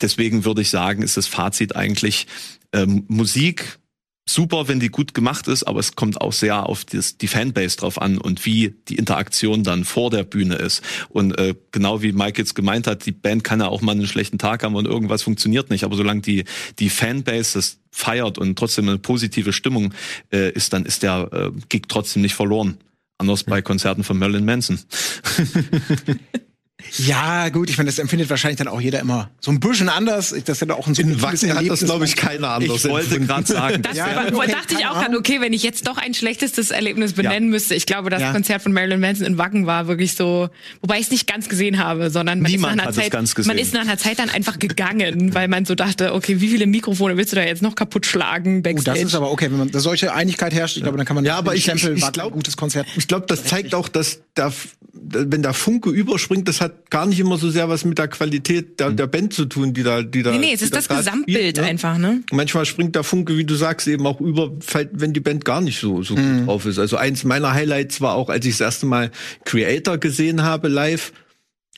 [0.00, 2.26] deswegen würde ich sagen, ist das Fazit eigentlich
[2.72, 3.80] ähm, Musik
[4.28, 7.76] super, wenn die gut gemacht ist, aber es kommt auch sehr auf das, die Fanbase
[7.76, 10.82] drauf an und wie die Interaktion dann vor der Bühne ist.
[11.08, 14.06] Und äh, genau wie Mike jetzt gemeint hat, die Band kann ja auch mal einen
[14.06, 15.84] schlechten Tag haben und irgendwas funktioniert nicht.
[15.84, 16.44] Aber solange die,
[16.78, 19.92] die Fanbase das feiert und trotzdem eine positive Stimmung
[20.32, 22.78] äh, ist, dann ist der äh, Gig trotzdem nicht verloren.
[23.18, 24.78] Anders bei Konzerten von Marilyn Manson.
[26.98, 30.34] Ja, gut, ich meine, das empfindet wahrscheinlich dann auch jeder immer so ein bisschen anders.
[30.44, 32.84] Das ist ja auch ein so In Wacken hat das, glaube ich, keiner anders.
[32.84, 33.82] Ich wollte gerade sagen.
[33.82, 37.14] Das ja, okay, dachte ich auch gerade, okay, wenn ich jetzt doch ein schlechtestes Erlebnis
[37.14, 37.50] benennen ja.
[37.50, 37.74] müsste.
[37.74, 38.32] Ich glaube, das ja.
[38.32, 40.48] Konzert von Marilyn Manson in Wacken war wirklich so,
[40.80, 43.36] wobei ich es nicht ganz gesehen habe, sondern man Niemand ist, nach einer Zeit, ganz
[43.46, 46.66] man ist nach einer Zeit dann einfach gegangen, weil man so dachte, okay, wie viele
[46.66, 48.62] Mikrofone willst du da jetzt noch kaputt schlagen?
[48.62, 48.98] Backstage?
[48.98, 51.16] Oh, das ist aber okay, wenn man da solche Einigkeit herrscht, ich glaube, dann kann
[51.16, 52.86] man ja, aber ich, Stempel, ich, ich glaube, gutes Konzert.
[52.96, 54.52] Ich glaube, das zeigt auch, dass da,
[54.92, 58.80] wenn der Funke überspringt, das hat gar nicht immer so sehr was mit der Qualität
[58.80, 60.30] der, der Band zu tun, die da, die da.
[60.32, 61.62] Nee, nee, es ist das Gesamtbild spielt, ne?
[61.64, 62.22] einfach, ne?
[62.32, 64.52] Manchmal springt der Funke, wie du sagst, eben auch über,
[64.92, 66.38] wenn die Band gar nicht so, so mhm.
[66.38, 66.78] gut drauf ist.
[66.78, 69.10] Also eins meiner Highlights war auch, als ich das erste Mal
[69.44, 71.12] Creator gesehen habe live.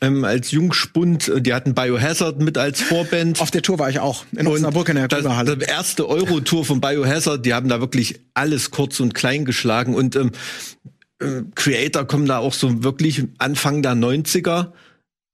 [0.01, 3.41] Ähm, als Jungspund, äh, die hatten Biohazard mit als Vorband.
[3.41, 6.81] Auf der Tour war ich auch, in Osnabrück in der das, das erste Euro-Tour von
[6.81, 10.33] Biohazard, die haben da wirklich alles kurz und klein geschlagen und ähm,
[11.23, 14.73] äh, Creator kommen da auch so wirklich Anfang der 90er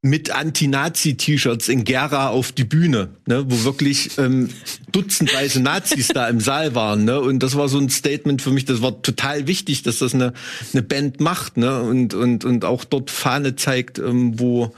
[0.02, 4.48] mit Anti-Nazi-T-Shirts in Gera auf die Bühne, ne, wo wirklich ähm,
[4.92, 7.04] dutzendweise Nazis da im Saal waren.
[7.04, 10.14] Ne, und das war so ein Statement für mich, das war total wichtig, dass das
[10.14, 10.34] eine,
[10.72, 14.72] eine Band macht ne, und, und, und auch dort Fahne zeigt, ähm, wo,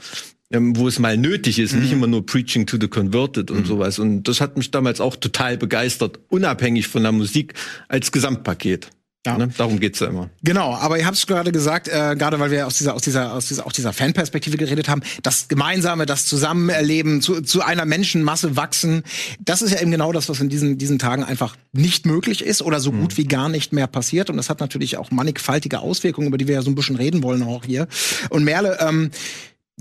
[0.49, 1.81] ähm, wo es mal nötig ist, mhm.
[1.81, 3.65] nicht immer nur Preaching to the Converted und mhm.
[3.65, 3.99] sowas.
[3.99, 7.53] Und das hat mich damals auch total begeistert, unabhängig von der Musik
[7.89, 8.89] als Gesamtpaket.
[9.25, 9.37] Ja.
[9.37, 9.49] Ne?
[9.55, 10.31] Darum geht's ja immer.
[10.41, 13.33] Genau, aber ihr habt es gerade gesagt, äh, gerade weil wir aus dieser, aus dieser,
[13.33, 18.55] aus dieser, auch dieser Fanperspektive geredet haben, das Gemeinsame, das Zusammenerleben, zu, zu einer Menschenmasse
[18.55, 19.03] wachsen,
[19.39, 22.63] das ist ja eben genau das, was in diesen, diesen Tagen einfach nicht möglich ist
[22.63, 23.01] oder so mhm.
[23.01, 24.31] gut wie gar nicht mehr passiert.
[24.31, 27.21] Und das hat natürlich auch mannigfaltige Auswirkungen, über die wir ja so ein bisschen reden
[27.21, 27.87] wollen auch hier.
[28.31, 29.11] Und Merle, ähm,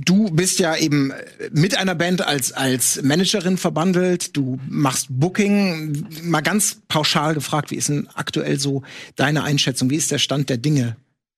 [0.03, 1.13] Du bist ja eben
[1.53, 4.35] mit einer Band als, als Managerin verbandelt.
[4.37, 6.07] Du machst Booking.
[6.23, 8.83] Mal ganz pauschal gefragt, wie ist denn aktuell so
[9.17, 9.91] deine Einschätzung?
[9.91, 10.97] Wie ist der Stand der Dinge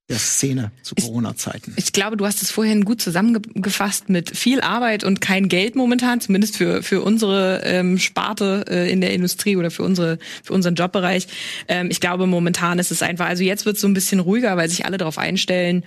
[0.09, 1.73] der Szene zu Corona-Zeiten?
[1.77, 5.75] Ich, ich, glaube, du hast es vorhin gut zusammengefasst mit viel Arbeit und kein Geld
[5.75, 10.53] momentan, zumindest für, für unsere ähm, Sparte äh, in der Industrie oder für, unsere, für
[10.53, 11.27] unseren Jobbereich.
[11.67, 14.57] Ähm, ich glaube, momentan ist es einfach, also jetzt wird es so ein bisschen ruhiger,
[14.57, 15.83] weil sich alle darauf einstellen,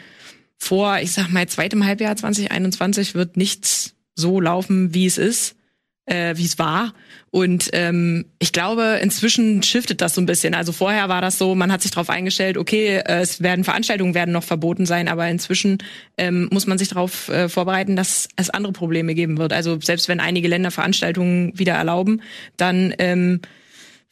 [0.57, 5.55] vor, ich sag mal, zweitem Halbjahr 2021 wird nichts so laufen, wie es ist,
[6.05, 6.93] äh, wie es war.
[7.31, 10.53] Und ähm, ich glaube, inzwischen shiftet das so ein bisschen.
[10.53, 14.13] Also vorher war das so, man hat sich darauf eingestellt, okay, äh, es werden Veranstaltungen
[14.13, 15.79] werden noch verboten sein, aber inzwischen
[16.17, 19.51] ähm, muss man sich darauf äh, vorbereiten, dass es andere Probleme geben wird.
[19.51, 22.21] Also selbst wenn einige Länder Veranstaltungen wieder erlauben,
[22.55, 23.41] dann ähm,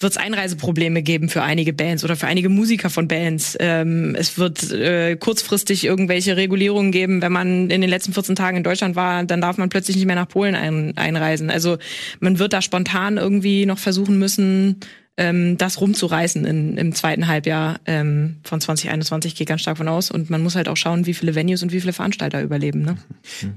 [0.03, 3.57] wird es Einreiseprobleme geben für einige Bands oder für einige Musiker von Bands.
[3.59, 7.21] Ähm, es wird äh, kurzfristig irgendwelche Regulierungen geben.
[7.21, 10.05] Wenn man in den letzten 14 Tagen in Deutschland war, dann darf man plötzlich nicht
[10.05, 11.49] mehr nach Polen ein, einreisen.
[11.49, 11.77] Also
[12.19, 14.79] man wird da spontan irgendwie noch versuchen müssen,
[15.15, 20.09] ähm, das rumzureißen in, im zweiten Halbjahr ähm, von 2021 geht ganz stark von aus.
[20.09, 22.81] Und man muss halt auch schauen, wie viele Venues und wie viele Veranstalter überleben.
[22.81, 22.97] Ne?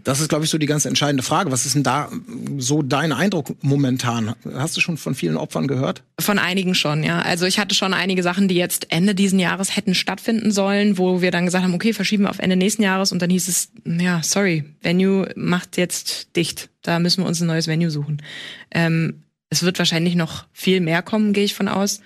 [0.05, 1.51] Das ist, glaube ich, so die ganz entscheidende Frage.
[1.51, 2.11] Was ist denn da
[2.59, 4.35] so dein Eindruck momentan?
[4.53, 6.03] Hast du schon von vielen Opfern gehört?
[6.21, 7.23] Von einigen schon, ja.
[7.23, 11.23] Also ich hatte schon einige Sachen, die jetzt Ende diesen Jahres hätten stattfinden sollen, wo
[11.23, 13.13] wir dann gesagt haben, okay, verschieben wir auf Ende nächsten Jahres.
[13.13, 16.69] Und dann hieß es, ja, sorry, Venue macht jetzt dicht.
[16.83, 18.23] Da müssen wir uns ein neues Venue suchen.
[18.71, 22.01] Ähm, es wird wahrscheinlich noch viel mehr kommen, gehe ich von aus.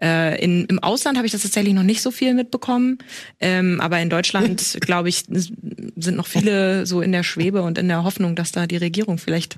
[0.00, 2.98] Äh, in, Im Ausland habe ich das tatsächlich noch nicht so viel mitbekommen,
[3.40, 7.88] ähm, aber in Deutschland, glaube ich, sind noch viele so in der Schwebe und in
[7.88, 9.56] der Hoffnung, dass da die Regierung vielleicht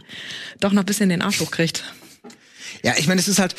[0.60, 1.84] doch noch ein bisschen den Arsch hochkriegt.
[2.84, 3.56] Ja, ich meine, es ist halt,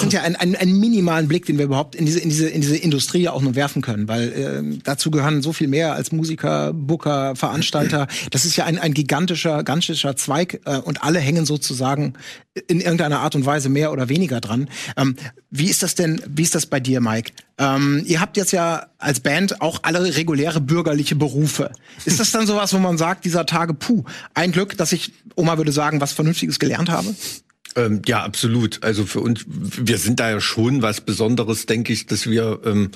[0.00, 2.60] sind ja ein, ein, einen minimalen Blick, den wir überhaupt in diese, in diese, in
[2.60, 6.72] diese Industrie auch nur werfen können, weil äh, dazu gehören so viel mehr als Musiker,
[6.72, 8.06] Booker, Veranstalter.
[8.30, 12.14] Das ist ja ein, ein gigantischer, gigantischer Zweig äh, und alle hängen sozusagen
[12.68, 14.68] in irgendeiner Art und Weise mehr oder weniger dran.
[14.96, 15.16] Ähm,
[15.50, 17.32] wie ist das denn, wie ist das bei dir, Mike?
[17.58, 21.70] Ähm, ihr habt jetzt ja als Band auch alle reguläre bürgerliche Berufe.
[22.04, 25.58] Ist das dann sowas, wo man sagt, dieser Tage, puh, ein Glück, dass ich, Oma
[25.58, 27.14] würde sagen, was Vernünftiges gelernt habe?
[27.76, 28.82] Ähm, ja, absolut.
[28.82, 32.90] Also für uns, wir sind da ja schon was Besonderes, denke ich, dass wir ähm,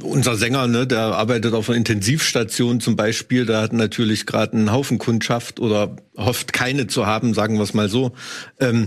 [0.00, 4.72] unser Sänger, ne, der arbeitet auf einer Intensivstation zum Beispiel, der hat natürlich gerade einen
[4.72, 8.12] Haufen Kundschaft oder hofft keine zu haben, sagen wir es mal so.
[8.58, 8.86] Ähm,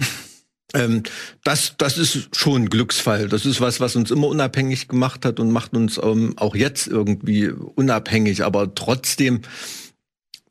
[0.73, 1.03] ähm,
[1.43, 3.29] das, das ist schon ein Glücksfall.
[3.29, 6.87] Das ist was, was uns immer unabhängig gemacht hat und macht uns ähm, auch jetzt
[6.87, 8.43] irgendwie unabhängig.
[8.43, 9.41] Aber trotzdem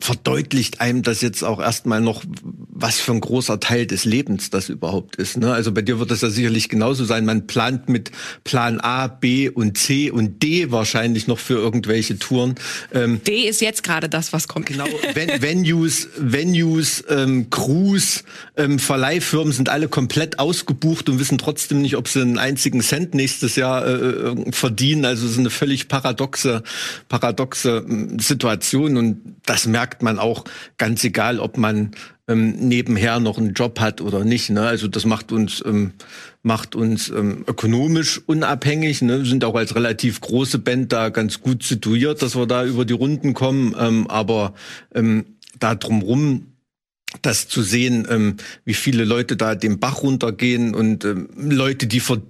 [0.00, 4.68] verdeutlicht einem das jetzt auch erstmal noch, was für ein großer Teil des Lebens das
[4.68, 5.38] überhaupt ist.
[5.38, 5.52] Ne?
[5.52, 7.24] Also bei dir wird das ja sicherlich genauso sein.
[7.24, 8.10] Man plant mit
[8.42, 12.56] Plan A, B und C und D wahrscheinlich noch für irgendwelche Touren.
[12.92, 14.66] Ähm, D ist jetzt gerade das, was kommt.
[14.66, 14.84] Genau.
[15.14, 18.24] Ven Venues, Venues, ähm, Crews,
[18.56, 23.14] ähm, Verleihfirmen sind alle komplett ausgebucht und wissen trotzdem nicht, ob sie einen einzigen Cent
[23.14, 25.04] nächstes Jahr äh, äh verdienen.
[25.04, 26.62] Also es ist eine völlig paradoxe,
[27.08, 30.44] paradoxe ähm, Situation und das merkt merkt man auch
[30.78, 31.90] ganz egal, ob man
[32.26, 34.48] ähm, nebenher noch einen Job hat oder nicht.
[34.48, 34.62] Ne?
[34.62, 35.92] Also das macht uns ähm,
[36.42, 39.02] macht uns ähm, ökonomisch unabhängig.
[39.02, 39.18] Ne?
[39.18, 42.86] Wir sind auch als relativ große Band da ganz gut situiert, dass wir da über
[42.86, 43.76] die Runden kommen.
[43.78, 44.54] Ähm, aber
[44.94, 45.26] ähm,
[45.58, 46.46] da drumrum
[47.20, 52.00] das zu sehen, ähm, wie viele Leute da den Bach runtergehen und ähm, Leute, die
[52.00, 52.22] ver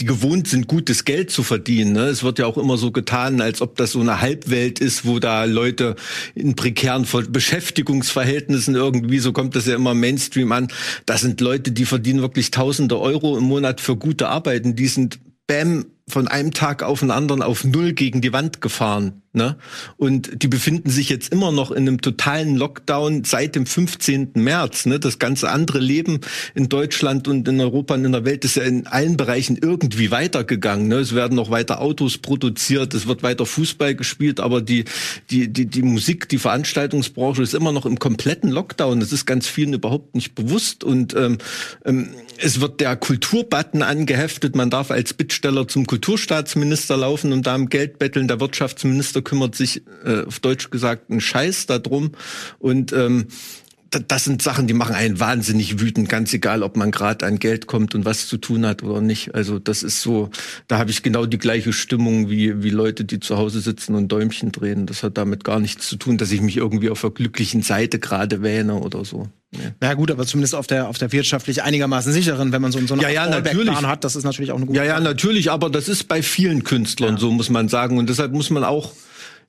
[0.00, 1.92] die gewohnt sind, gutes Geld zu verdienen.
[1.92, 2.02] Ne?
[2.02, 5.18] Es wird ja auch immer so getan, als ob das so eine Halbwelt ist, wo
[5.18, 5.96] da Leute
[6.34, 10.68] in prekären Beschäftigungsverhältnissen irgendwie, so kommt das ja immer Mainstream an.
[11.06, 14.76] Das sind Leute, die verdienen wirklich tausende Euro im Monat für gute Arbeiten.
[14.76, 19.22] Die sind bam von einem Tag auf den anderen auf null gegen die Wand gefahren.
[19.38, 19.56] Ne?
[19.96, 24.32] Und die befinden sich jetzt immer noch in einem totalen Lockdown seit dem 15.
[24.34, 24.84] März.
[24.86, 24.98] Ne?
[24.98, 26.20] Das ganze andere Leben
[26.56, 30.10] in Deutschland und in Europa und in der Welt ist ja in allen Bereichen irgendwie
[30.10, 30.88] weitergegangen.
[30.88, 30.96] Ne?
[30.96, 34.84] Es werden noch weiter Autos produziert, es wird weiter Fußball gespielt, aber die,
[35.30, 38.98] die, die, die Musik, die Veranstaltungsbranche ist immer noch im kompletten Lockdown.
[38.98, 40.82] Das ist ganz vielen überhaupt nicht bewusst.
[40.82, 41.38] Und ähm,
[41.84, 44.56] ähm, es wird der Kulturbutton angeheftet.
[44.56, 48.26] Man darf als Bittsteller zum Kulturstaatsminister laufen und da im Geld betteln.
[48.26, 52.12] Der Wirtschaftsminister kümmert sich äh, auf Deutsch gesagt einen Scheiß darum.
[52.58, 53.26] Und ähm,
[53.90, 57.66] das sind Sachen, die machen einen wahnsinnig wütend, ganz egal, ob man gerade an Geld
[57.66, 59.34] kommt und was zu tun hat oder nicht.
[59.34, 60.30] Also das ist so,
[60.66, 64.08] da habe ich genau die gleiche Stimmung wie, wie Leute, die zu Hause sitzen und
[64.08, 64.86] Däumchen drehen.
[64.86, 67.98] Das hat damit gar nichts zu tun, dass ich mich irgendwie auf der glücklichen Seite
[67.98, 69.28] gerade wähne oder so.
[69.52, 69.88] Ja.
[69.88, 72.92] ja gut, aber zumindest auf der auf der wirtschaftlich einigermaßen sicheren, wenn man so, so
[72.92, 73.74] einen ja, ja, natürlich.
[73.74, 76.64] hat, das ist natürlich auch eine gute Ja, ja, natürlich, aber das ist bei vielen
[76.64, 77.20] Künstlern ja.
[77.20, 77.96] so, muss man sagen.
[77.96, 78.92] Und deshalb muss man auch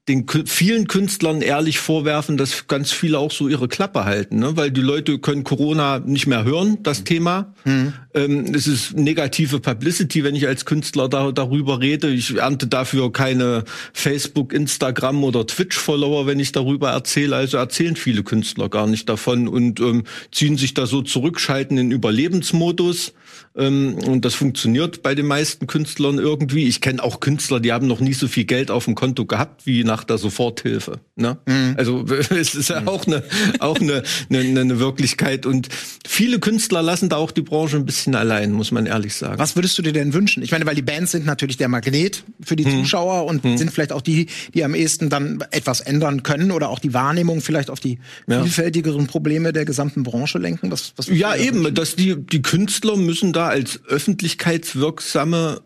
[0.09, 4.57] den vielen Künstlern ehrlich vorwerfen, dass ganz viele auch so ihre Klappe halten, ne?
[4.57, 7.53] weil die Leute können Corona nicht mehr hören, das Thema.
[7.63, 7.93] Mhm.
[8.15, 12.09] Ähm, es ist negative Publicity, wenn ich als Künstler da, darüber rede.
[12.09, 17.35] Ich ernte dafür keine Facebook, Instagram oder Twitch-Follower, wenn ich darüber erzähle.
[17.35, 21.77] Also erzählen viele Künstler gar nicht davon und ähm, ziehen sich da so zurück, schalten
[21.77, 23.13] in Überlebensmodus.
[23.55, 26.67] Ähm, und das funktioniert bei den meisten Künstlern irgendwie.
[26.67, 29.65] Ich kenne auch Künstler, die haben noch nie so viel Geld auf dem Konto gehabt
[29.65, 30.99] wie nach der Soforthilfe.
[31.15, 31.37] Ne?
[31.45, 31.75] Mhm.
[31.77, 33.23] Also es ist ja auch eine
[33.59, 35.45] auch eine, eine, eine Wirklichkeit.
[35.45, 35.69] Und
[36.07, 39.39] viele Künstler lassen da auch die Branche ein bisschen allein, muss man ehrlich sagen.
[39.39, 40.43] Was würdest du dir denn wünschen?
[40.43, 42.83] Ich meine, weil die Bands sind natürlich der Magnet für die mhm.
[42.83, 43.57] Zuschauer und mhm.
[43.57, 47.41] sind vielleicht auch die, die am ehesten dann etwas ändern können oder auch die Wahrnehmung
[47.41, 48.43] vielleicht auf die ja.
[48.43, 50.71] vielfältigeren Probleme der gesamten Branche lenken.
[50.71, 55.61] Was, was ja, eben, dass die, die Künstler müssen da als öffentlichkeitswirksame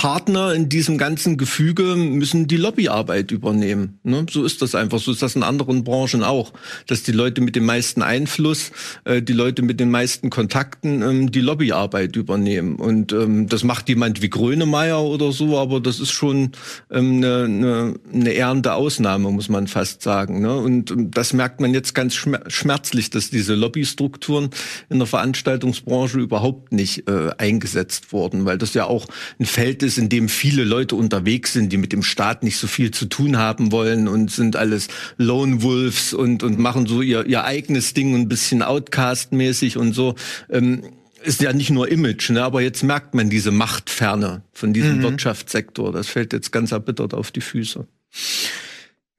[0.00, 3.98] Partner in diesem ganzen Gefüge müssen die Lobbyarbeit übernehmen.
[4.02, 4.24] Ne?
[4.30, 4.98] So ist das einfach.
[4.98, 6.52] So ist das in anderen Branchen auch,
[6.86, 8.70] dass die Leute mit dem meisten Einfluss,
[9.04, 12.76] äh, die Leute mit den meisten Kontakten ähm, die Lobbyarbeit übernehmen.
[12.76, 16.52] Und ähm, das macht jemand wie Grönemeyer oder so, aber das ist schon
[16.90, 20.40] ähm, eine, eine, eine ehrende Ausnahme, muss man fast sagen.
[20.40, 20.56] Ne?
[20.56, 24.50] Und ähm, das merkt man jetzt ganz schmerzlich, dass diese Lobbystrukturen
[24.88, 29.06] in der Veranstaltungsbranche überhaupt nicht äh, eingesetzt wurden, weil das ja auch
[29.38, 32.58] ein Feld Feld ist, in dem viele Leute unterwegs sind, die mit dem Staat nicht
[32.58, 37.02] so viel zu tun haben wollen und sind alles Lone Wolves und, und machen so
[37.02, 40.14] ihr, ihr eigenes Ding und ein bisschen Outcast-mäßig und so.
[40.48, 40.82] Ähm,
[41.24, 42.44] ist ja nicht nur Image, ne?
[42.44, 45.02] aber jetzt merkt man diese Machtferne von diesem mhm.
[45.02, 45.92] Wirtschaftssektor.
[45.92, 47.86] Das fällt jetzt ganz erbittert auf die Füße.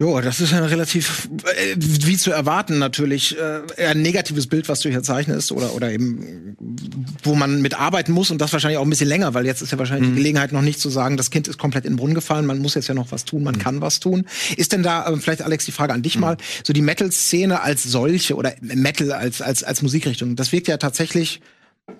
[0.02, 4.80] Jo, das ist ein relativ, äh, wie zu erwarten natürlich, äh, ein negatives Bild, was
[4.80, 6.58] du hier zeichnest oder, oder eben,
[7.22, 9.72] wo man mit arbeiten muss und das wahrscheinlich auch ein bisschen länger, weil jetzt ist
[9.72, 10.14] ja wahrscheinlich mhm.
[10.14, 12.58] die Gelegenheit noch nicht zu sagen, das Kind ist komplett in den Brunnen gefallen, man
[12.58, 13.60] muss jetzt ja noch was tun, man mhm.
[13.60, 14.26] kann was tun.
[14.58, 16.22] Ist denn da, äh, vielleicht Alex, die Frage an dich mhm.
[16.22, 20.78] mal, so die Metal-Szene als solche oder Metal als, als, als Musikrichtung, das wirkt ja
[20.78, 21.42] tatsächlich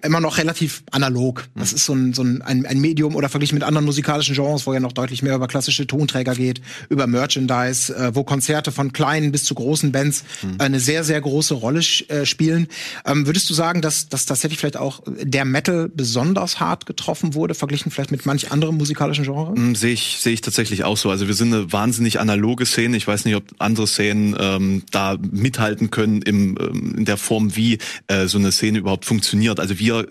[0.02, 1.48] immer noch relativ analog.
[1.56, 4.74] Das ist so ein, so ein, ein, Medium oder verglichen mit anderen musikalischen Genres, wo
[4.74, 9.32] ja noch deutlich mehr über klassische Tonträger geht, über Merchandise, äh, wo Konzerte von kleinen
[9.32, 10.56] bis zu großen Bands mhm.
[10.60, 12.68] eine sehr, sehr große Rolle äh, spielen.
[13.06, 17.54] Ähm, würdest du sagen, dass, dass tatsächlich vielleicht auch der Metal besonders hart getroffen wurde,
[17.54, 19.58] verglichen vielleicht mit manch anderem musikalischen Genre?
[19.58, 21.10] Mhm, Sehe ich, sehe ich tatsächlich auch so.
[21.10, 22.98] Also wir sind eine wahnsinnig analoge Szene.
[22.98, 27.56] Ich weiß nicht, ob andere Szenen ähm, da mithalten können im, ähm, in der Form,
[27.56, 27.78] wie
[28.08, 29.60] äh, so eine Szene überhaupt funktioniert.
[29.60, 30.08] Also wir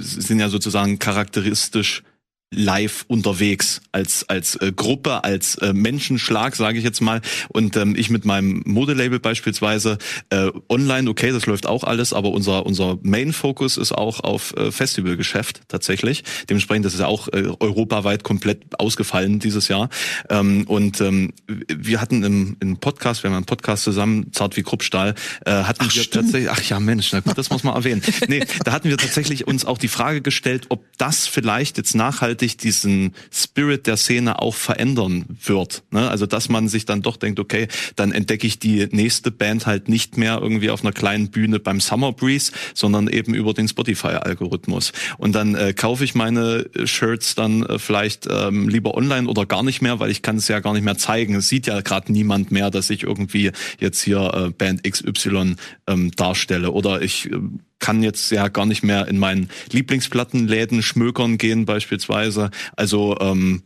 [0.00, 2.04] sind ja sozusagen charakteristisch
[2.50, 7.20] live unterwegs als als äh, Gruppe als äh, Menschenschlag sage ich jetzt mal.
[7.48, 9.98] Und ähm, ich mit meinem Modelabel beispielsweise
[10.30, 14.56] äh, online okay das läuft auch alles aber unser unser Main Focus ist auch auf
[14.56, 16.24] äh, Festivalgeschäft tatsächlich.
[16.48, 19.90] Dementsprechend das ist ja auch äh, europaweit komplett ausgefallen dieses Jahr.
[20.30, 24.62] Ähm, und ähm, wir hatten im, im Podcast wir haben einen Podcast zusammen zart wie
[24.62, 26.24] Kruppstahl äh, hatten ach, wir stimmt.
[26.24, 28.00] tatsächlich ach ja Mensch na gut das muss man erwähnen.
[28.26, 32.37] Nee da hatten wir tatsächlich uns auch die Frage gestellt ob das vielleicht jetzt nachhaltig
[32.38, 35.82] nachhaltig diesen Spirit der Szene auch verändern wird.
[35.90, 36.08] Ne?
[36.08, 39.88] Also dass man sich dann doch denkt, okay, dann entdecke ich die nächste Band halt
[39.88, 44.92] nicht mehr irgendwie auf einer kleinen Bühne beim Summer Breeze, sondern eben über den Spotify-Algorithmus.
[45.18, 49.62] Und dann äh, kaufe ich meine Shirts dann äh, vielleicht ähm, lieber online oder gar
[49.62, 51.34] nicht mehr, weil ich kann es ja gar nicht mehr zeigen.
[51.34, 56.10] Es sieht ja gerade niemand mehr, dass ich irgendwie jetzt hier äh, Band XY ähm,
[56.12, 56.70] darstelle.
[56.70, 57.38] Oder ich äh,
[57.78, 62.50] kann jetzt ja gar nicht mehr in meinen Lieblingsplattenläden schmökern gehen beispielsweise.
[62.76, 63.62] Also ähm,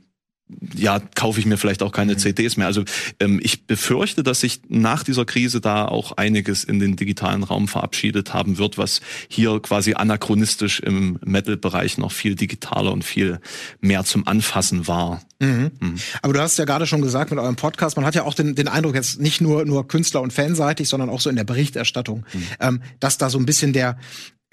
[0.74, 2.18] ja, kaufe ich mir vielleicht auch keine mhm.
[2.18, 2.66] CDs mehr.
[2.66, 2.84] Also
[3.20, 7.68] ähm, ich befürchte, dass sich nach dieser Krise da auch einiges in den digitalen Raum
[7.68, 13.40] verabschiedet haben wird, was hier quasi anachronistisch im Metal-Bereich noch viel digitaler und viel
[13.80, 15.22] mehr zum Anfassen war.
[15.40, 15.70] Mhm.
[15.80, 15.94] Mhm.
[16.22, 18.54] Aber du hast ja gerade schon gesagt mit eurem Podcast, man hat ja auch den,
[18.54, 22.24] den Eindruck jetzt nicht nur nur Künstler und fanseitig, sondern auch so in der Berichterstattung,
[22.32, 22.46] mhm.
[22.60, 23.98] ähm, dass da so ein bisschen der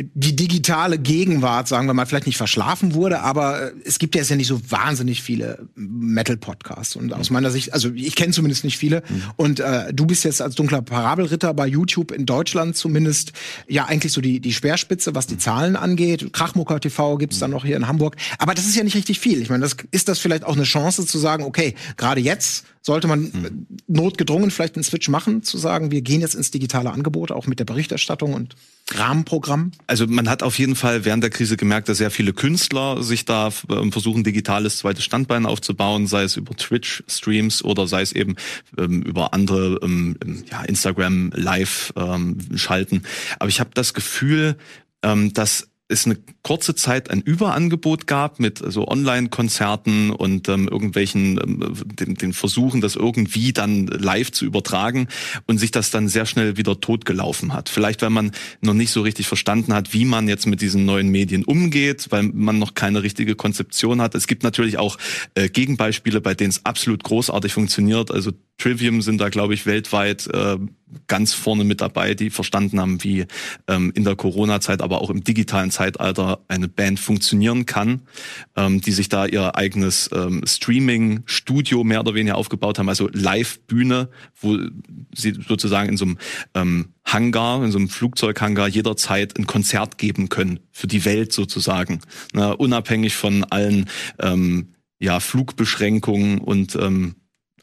[0.02, 4.22] die digitale Gegenwart, sagen wir mal, vielleicht nicht verschlafen wurde, aber äh, es gibt ja
[4.22, 6.96] jetzt ja nicht so wahnsinnig viele Metal-Podcasts.
[6.96, 9.04] Und aus meiner Sicht, also ich kenne zumindest nicht viele.
[9.10, 9.24] Mhm.
[9.36, 13.34] Und äh, du bist jetzt als dunkler Parabelritter bei YouTube in Deutschland zumindest
[13.68, 15.40] ja eigentlich so die, die Speerspitze, was die mhm.
[15.40, 16.32] Zahlen angeht.
[16.32, 17.42] Krachmucker TV gibt's mhm.
[17.42, 18.16] dann noch hier in Hamburg.
[18.38, 19.42] Aber das ist ja nicht richtig viel.
[19.42, 23.08] Ich meine, das ist das vielleicht auch eine Chance zu sagen, okay, gerade jetzt sollte
[23.08, 23.68] man mhm.
[23.86, 27.60] notgedrungen vielleicht einen Switch machen, zu sagen, wir gehen jetzt ins digitale Angebot, auch mit
[27.60, 28.56] der Berichterstattung und
[28.90, 29.74] Rahmenprogramm?
[29.86, 33.26] Also man hat auf jeden Fall während der Krise gemerkt, dass sehr viele Künstler sich
[33.26, 38.38] da ähm, versuchen, digitales zweites Standbein aufzubauen, sei es über Twitch-Streams oder sei es eben
[38.76, 40.18] ähm, über andere ähm,
[40.50, 43.04] ja, Instagram Live ähm, schalten.
[43.38, 44.58] Aber ich habe das Gefühl,
[45.04, 51.40] ähm, dass es eine kurze Zeit ein Überangebot gab mit so Online-Konzerten und ähm, irgendwelchen
[51.44, 55.08] ähm, den, den Versuchen, das irgendwie dann live zu übertragen
[55.48, 57.70] und sich das dann sehr schnell wieder totgelaufen hat.
[57.70, 61.10] Vielleicht, weil man noch nicht so richtig verstanden hat, wie man jetzt mit diesen neuen
[61.10, 64.14] Medien umgeht, weil man noch keine richtige Konzeption hat.
[64.14, 64.98] Es gibt natürlich auch
[65.34, 68.12] äh, Gegenbeispiele, bei denen es absolut großartig funktioniert.
[68.12, 70.58] Also Trivium sind da, glaube ich, weltweit äh,
[71.08, 73.26] ganz vorne mit dabei, die verstanden haben, wie
[73.68, 78.02] ähm, in der Corona-Zeit, aber auch im digitalen Zeitalter eine Band funktionieren kann,
[78.56, 84.10] ähm, die sich da ihr eigenes ähm, Streaming-Studio mehr oder weniger aufgebaut haben, also Live-Bühne,
[84.40, 84.58] wo
[85.16, 86.18] sie sozusagen in so einem
[86.54, 92.02] ähm, Hangar, in so einem Flugzeughangar jederzeit ein Konzert geben können für die Welt sozusagen,
[92.34, 97.16] ne, unabhängig von allen ähm, ja Flugbeschränkungen und ähm,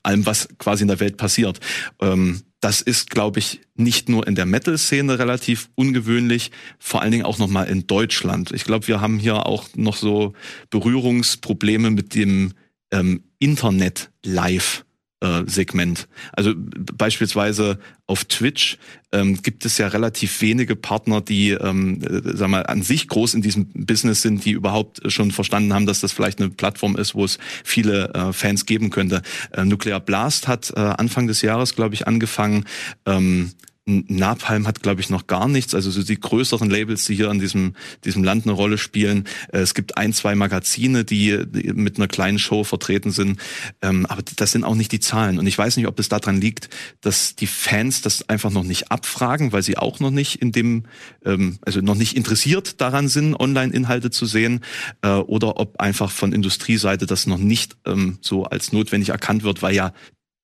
[0.07, 1.61] allem, was quasi in der Welt passiert.
[2.01, 7.25] Ähm, das ist, glaube ich, nicht nur in der Metal-Szene relativ ungewöhnlich, vor allen Dingen
[7.25, 8.51] auch nochmal in Deutschland.
[8.53, 10.33] Ich glaube, wir haben hier auch noch so
[10.71, 12.55] Berührungsprobleme mit dem
[12.91, 14.86] ähm, Internet live
[15.21, 16.09] äh, Segment.
[16.33, 18.79] Also beispielsweise auf Twitch
[19.13, 23.35] ähm, gibt es ja relativ wenige Partner, die ähm, äh, sag mal, an sich groß
[23.35, 27.15] in diesem Business sind, die überhaupt schon verstanden haben, dass das vielleicht eine Plattform ist,
[27.15, 29.23] wo es viele äh, Fans geben könnte.
[29.53, 32.65] Äh, Nuclear Blast hat äh, Anfang des Jahres, glaube ich, angefangen,
[33.07, 33.53] ähm,
[33.89, 35.73] Napalm hat, glaube ich, noch gar nichts.
[35.73, 39.25] Also so die größeren Labels, die hier in diesem, diesem Land eine Rolle spielen.
[39.53, 43.39] Äh, es gibt ein, zwei Magazine, die, die mit einer kleinen Show vertreten sind.
[43.83, 45.39] Ähm, aber das sind auch nicht die Zahlen.
[45.39, 46.69] Und ich weiß nicht, ob es daran liegt,
[47.01, 50.87] dass die Fans das einfach noch nicht abfragen, weil sie auch noch nicht in dem,
[51.25, 54.65] ähm, also noch nicht interessiert daran sind, Online-Inhalte zu sehen.
[55.03, 59.63] Äh, oder ob einfach von Industrieseite das noch nicht ähm, so als notwendig erkannt wird,
[59.63, 59.93] weil ja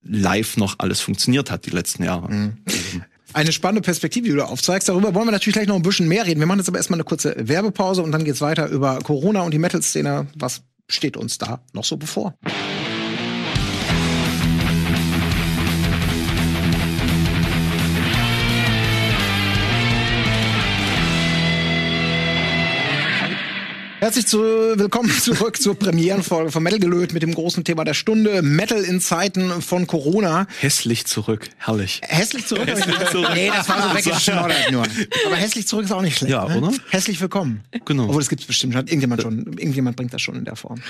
[0.01, 2.31] live noch alles funktioniert hat die letzten Jahre.
[2.31, 2.57] Mhm
[3.33, 4.89] eine spannende Perspektive, die du aufzeigst.
[4.89, 6.39] Darüber wollen wir natürlich gleich noch ein bisschen mehr reden.
[6.39, 9.51] Wir machen jetzt aber erstmal eine kurze Werbepause und dann geht's weiter über Corona und
[9.51, 10.27] die Metal-Szene.
[10.35, 12.35] Was steht uns da noch so bevor?
[24.03, 28.41] Herzlich zu, willkommen zurück zur Premierenfolge von Metal Gelöt mit dem großen Thema der Stunde.
[28.41, 30.45] Metal in Zeiten von Corona.
[30.59, 32.01] Hässlich zurück, herrlich.
[32.03, 32.67] Hässlich zurück?
[32.67, 33.29] Hässlich zurück.
[33.33, 34.83] Nee, das war so weggeschnoddert nur.
[35.25, 36.33] Aber hässlich zurück ist auch nicht schlecht.
[36.33, 36.57] Ja, ne?
[36.57, 36.73] oder?
[36.89, 37.63] Hässlich willkommen.
[37.85, 38.07] Genau.
[38.07, 38.75] Obwohl, das gibt's bestimmt.
[38.75, 40.81] Hat irgendjemand schon, irgendjemand bringt das schon in der Form.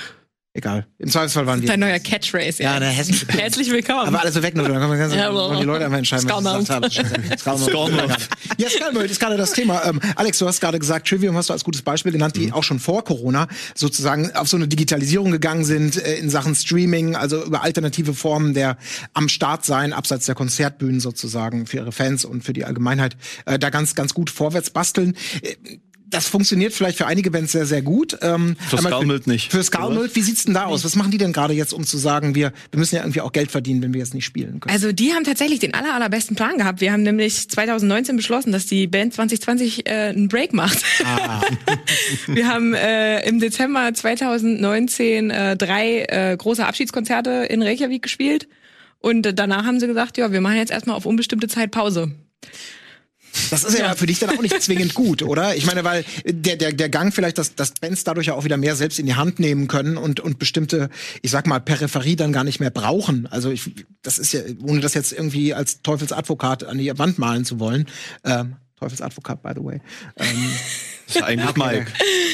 [0.56, 0.86] Egal.
[0.98, 1.66] Im Zweifelsfall waren die.
[1.66, 2.62] Dein neuer Catchphrase.
[2.62, 3.26] Ja, ne, hässlich.
[3.28, 4.06] Herzlich willkommen.
[4.06, 5.58] Aber alles so weg, nur dann können wir Ja, well.
[5.58, 7.58] die Leute einfach entscheiden, was sie gesagt haben.
[7.58, 8.28] Skullmouth.
[8.56, 9.84] Ja, Skullmouth ist gerade das Thema.
[9.84, 12.62] Ähm, Alex, du hast gerade gesagt, Trivium hast du als gutes Beispiel genannt, die auch
[12.62, 17.44] schon vor Corona sozusagen auf so eine Digitalisierung gegangen sind äh, in Sachen Streaming, also
[17.44, 18.76] über alternative Formen der
[19.12, 23.58] am Start sein, abseits der Konzertbühnen sozusagen für ihre Fans und für die Allgemeinheit, äh,
[23.58, 25.16] da ganz, ganz gut vorwärts basteln.
[25.42, 25.56] Äh,
[26.14, 28.16] das funktioniert vielleicht für einige Bands sehr, sehr gut.
[28.22, 29.50] Ähm, Für einmal Skullmouth nicht.
[29.50, 30.84] Für Skullmouth, wie sieht's denn da aus?
[30.84, 33.32] Was machen die denn gerade jetzt, um zu sagen, wir, wir müssen ja irgendwie auch
[33.32, 34.72] Geld verdienen, wenn wir jetzt nicht spielen können?
[34.72, 36.80] Also die haben tatsächlich den aller, allerbesten Plan gehabt.
[36.80, 40.82] Wir haben nämlich 2019 beschlossen, dass die Band 2020 äh, einen Break macht.
[41.04, 41.42] Ah.
[42.26, 48.48] Wir haben äh, im Dezember 2019 äh, drei äh, große Abschiedskonzerte in Reykjavik gespielt.
[49.00, 52.12] Und danach haben sie gesagt, ja, wir machen jetzt erstmal auf unbestimmte Zeit Pause.
[53.50, 55.56] Das ist ja, für dich dann auch nicht zwingend gut, oder?
[55.56, 58.56] Ich meine, weil der, der, der Gang vielleicht, dass, dass Bands dadurch ja auch wieder
[58.56, 60.90] mehr selbst in die Hand nehmen können und, und bestimmte,
[61.22, 63.26] ich sag mal, Peripherie dann gar nicht mehr brauchen.
[63.26, 63.70] Also ich,
[64.02, 67.86] das ist ja, ohne das jetzt irgendwie als Teufelsadvokat an die Wand malen zu wollen.
[68.24, 69.80] Ähm, Teufelsadvokat, by the way.
[70.16, 70.52] Ähm,
[71.06, 71.86] Das ist eigentlich Mike.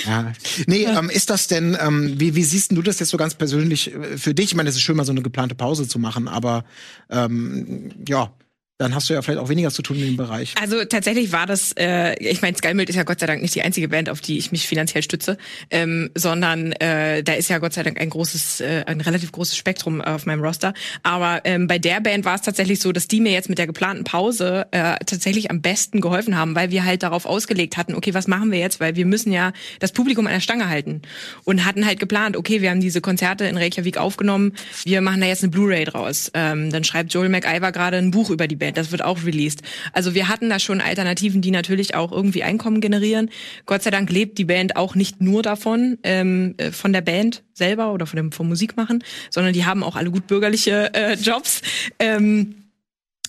[0.07, 0.33] ja.
[0.67, 3.35] Nee, ähm, ist das denn, ähm, wie, wie siehst denn du das jetzt so ganz
[3.35, 4.47] persönlich äh, für dich?
[4.47, 6.65] Ich meine, es ist schön, mal so eine geplante Pause zu machen, aber
[7.11, 8.33] ähm, ja,
[8.81, 10.55] dann hast du ja vielleicht auch weniger zu tun in dem Bereich.
[10.61, 13.61] Also tatsächlich war das, äh, ich meine, Skymild ist ja Gott sei Dank nicht die
[13.61, 15.37] einzige Band, auf die ich mich finanziell stütze,
[15.71, 19.55] ähm, sondern äh, da ist ja Gott sei Dank ein großes, äh, ein relativ großes
[19.55, 20.73] Spektrum auf meinem Roster.
[21.03, 23.67] Aber ähm, bei der Band war es tatsächlich so, dass die mir jetzt mit der
[23.67, 28.15] geplanten Pause äh, tatsächlich am besten geholfen haben, weil wir halt darauf ausgelegt hatten, okay,
[28.15, 28.81] was machen wir jetzt?
[28.81, 31.03] Weil wir müssen ja das Publikum an der Stange halten.
[31.45, 34.53] Und hatten halt geplant, okay, wir haben diese Konzerte in Reykjavik aufgenommen,
[34.85, 36.31] wir machen da jetzt eine Blu-ray draus.
[36.33, 39.63] Ähm, dann schreibt Joel McIver gerade ein Buch über die Band, das wird auch released.
[39.93, 43.31] Also wir hatten da schon Alternativen, die natürlich auch irgendwie Einkommen generieren.
[43.67, 47.43] Gott sei Dank lebt die Band auch nicht nur davon, ähm, äh, von der Band
[47.53, 51.63] selber oder von dem vom Musikmachen, sondern die haben auch alle gut bürgerliche äh, Jobs.
[51.99, 52.55] Ähm,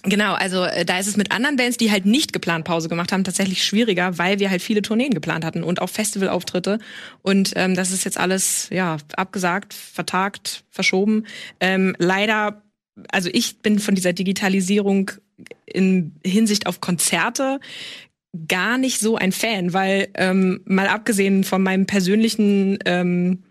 [0.03, 3.11] Genau, also äh, da ist es mit anderen Bands, die halt nicht geplant Pause gemacht
[3.11, 6.79] haben, tatsächlich schwieriger, weil wir halt viele Tourneen geplant hatten und auch Festivalauftritte.
[7.21, 11.27] Und ähm, das ist jetzt alles ja abgesagt, vertagt, verschoben.
[11.59, 12.63] Ähm, leider,
[13.11, 15.11] also ich bin von dieser Digitalisierung
[15.65, 17.59] in Hinsicht auf Konzerte
[18.47, 23.43] gar nicht so ein Fan, weil ähm, mal abgesehen von meinem persönlichen ähm,